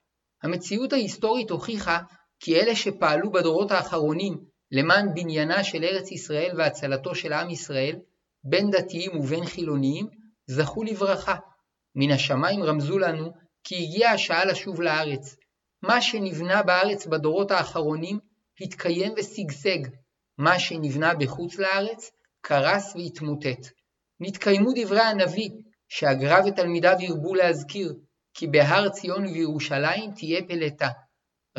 המציאות 0.44 0.94
ההיסטורית 0.94 1.50
הוכיחה 1.50 2.00
כי 2.40 2.56
אלה 2.56 2.76
שפעלו 2.76 3.32
בדורות 3.32 3.72
האחרונים 3.72 4.38
למען 4.72 5.14
בניינה 5.14 5.64
של 5.64 5.84
ארץ 5.84 6.12
ישראל 6.12 6.52
והצלתו 6.58 7.16
של 7.16 7.34
עם 7.34 7.50
ישראל, 7.50 7.96
בין 8.44 8.70
דתיים 8.72 9.18
ובין 9.18 9.46
חילוניים, 9.46 10.08
זכו 10.48 10.84
לברכה. 10.84 11.36
מן 11.96 12.12
השמיים 12.12 12.64
רמזו 12.64 13.00
לנו 13.00 13.32
כי 13.64 13.76
הגיעה 13.76 14.14
השעה 14.14 14.46
לשוב 14.46 14.82
לארץ. 14.82 15.36
מה 15.82 16.02
שנבנה 16.02 16.64
בארץ 16.64 17.08
בדורות 17.08 17.52
האחרונים 17.52 18.20
התקיים 18.62 19.14
ושגשג, 19.18 19.80
מה 20.38 20.60
שנבנה 20.60 21.14
בחוץ 21.14 21.60
לארץ 21.60 22.12
קרס 22.42 22.96
והתמוטט. 22.96 23.68
נתקיימו 24.20 24.72
דברי 24.76 25.02
הנביא, 25.02 25.50
שהגר"א 25.88 26.42
ותלמידיו 26.48 26.96
ירבו 27.00 27.36
להזכיר, 27.36 27.94
כי 28.34 28.48
בהר 28.48 28.90
ציון 28.90 29.26
ובירושלים 29.26 30.12
תהיה 30.12 30.42
פלטה. 30.48 30.90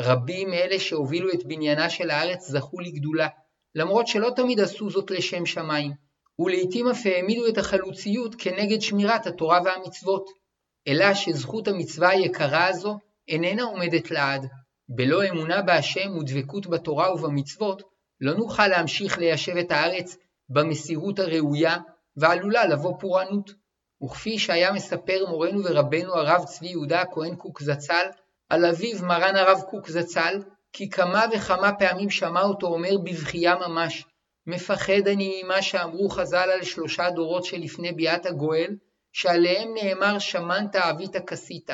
רבים 0.01 0.49
מאלה 0.49 0.79
שהובילו 0.79 1.33
את 1.33 1.45
בניינה 1.45 1.89
של 1.89 2.09
הארץ 2.09 2.47
זכו 2.47 2.79
לגדולה, 2.79 3.27
למרות 3.75 4.07
שלא 4.07 4.29
תמיד 4.35 4.59
עשו 4.59 4.89
זאת 4.89 5.11
לשם 5.11 5.45
שמיים, 5.45 5.91
ולעיתים 6.39 6.87
אף 6.87 7.05
העמידו 7.05 7.47
את 7.47 7.57
החלוציות 7.57 8.35
כנגד 8.37 8.81
שמירת 8.81 9.27
התורה 9.27 9.59
והמצוות. 9.65 10.25
אלא 10.87 11.13
שזכות 11.13 11.67
המצווה 11.67 12.09
היקרה 12.09 12.67
הזו 12.67 12.97
איננה 13.27 13.63
עומדת 13.63 14.11
לעד. 14.11 14.47
בלא 14.89 15.27
אמונה 15.29 15.61
בהשם 15.61 16.17
ודבקות 16.17 16.67
בתורה 16.67 17.13
ובמצוות, 17.13 17.83
לא 18.21 18.33
נוכל 18.33 18.67
להמשיך 18.67 19.17
ליישב 19.17 19.57
את 19.57 19.71
הארץ 19.71 20.17
במסירות 20.49 21.19
הראויה, 21.19 21.77
ועלולה 22.17 22.65
לבוא 22.65 22.93
פורענות. 22.99 23.51
וכפי 24.03 24.39
שהיה 24.39 24.71
מספר 24.71 25.25
מורנו 25.29 25.63
ורבנו 25.63 26.13
הרב 26.13 26.45
צבי 26.45 26.67
יהודה 26.67 27.01
הכהן 27.01 27.35
קוק 27.35 27.61
זצ"ל, 27.61 28.05
על 28.51 28.65
אביו 28.65 29.05
מרן 29.05 29.35
הרב 29.35 29.61
קוק 29.69 29.89
זצ"ל, 29.89 30.43
כי 30.73 30.89
כמה 30.89 31.25
וכמה 31.33 31.73
פעמים 31.73 32.09
שמע 32.09 32.41
אותו 32.41 32.67
אומר 32.67 32.97
בבכייה 33.03 33.55
ממש, 33.55 34.05
מפחד 34.47 35.07
אני 35.07 35.41
ממה 35.43 35.61
שאמרו 35.61 36.09
חז"ל 36.09 36.49
על 36.53 36.63
שלושה 36.63 37.09
דורות 37.09 37.45
שלפני 37.45 37.91
ביאת 37.91 38.25
הגואל, 38.25 38.75
שעליהם 39.13 39.73
נאמר 39.73 40.19
שמנת 40.19 40.75
עבית 40.75 41.15
כסית. 41.27 41.69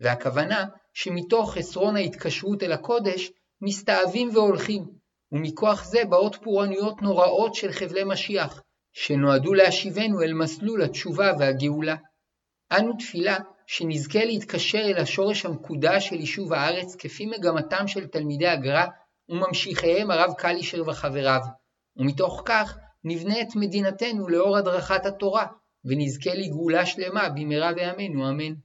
והכוונה 0.00 0.64
שמתוך 0.92 1.54
חסרון 1.54 1.96
ההתקשרות 1.96 2.62
אל 2.62 2.72
הקודש, 2.72 3.30
מסתאבים 3.60 4.28
והולכים, 4.32 4.84
ומכוח 5.32 5.84
זה 5.84 6.04
באות 6.04 6.36
פורענויות 6.42 7.02
נוראות 7.02 7.54
של 7.54 7.72
חבלי 7.72 8.04
משיח, 8.04 8.62
שנועדו 8.92 9.54
להשיבנו 9.54 10.22
אל 10.22 10.32
מסלול 10.32 10.82
התשובה 10.82 11.32
והגאולה. 11.38 11.96
אנו 12.72 12.92
תפילה 12.98 13.36
שנזכה 13.66 14.24
להתקשר 14.24 14.78
אל 14.78 14.98
השורש 14.98 15.46
המקודש 15.46 16.08
של 16.08 16.14
יישוב 16.14 16.52
הארץ 16.52 16.96
כפי 16.96 17.26
מגמתם 17.26 17.86
של 17.86 18.06
תלמידי 18.06 18.46
הגר"א 18.46 18.84
וממשיכיהם 19.28 20.10
הרב 20.10 20.32
קלישר 20.38 20.82
וחבריו, 20.86 21.40
ומתוך 21.96 22.42
כך 22.44 22.78
נבנה 23.04 23.40
את 23.40 23.56
מדינתנו 23.56 24.28
לאור 24.28 24.56
הדרכת 24.56 25.06
התורה, 25.06 25.46
ונזכה 25.84 26.30
לגאולה 26.34 26.86
שלמה 26.86 27.28
במהרה 27.28 27.72
בימינו 27.72 28.30
אמן. 28.30 28.54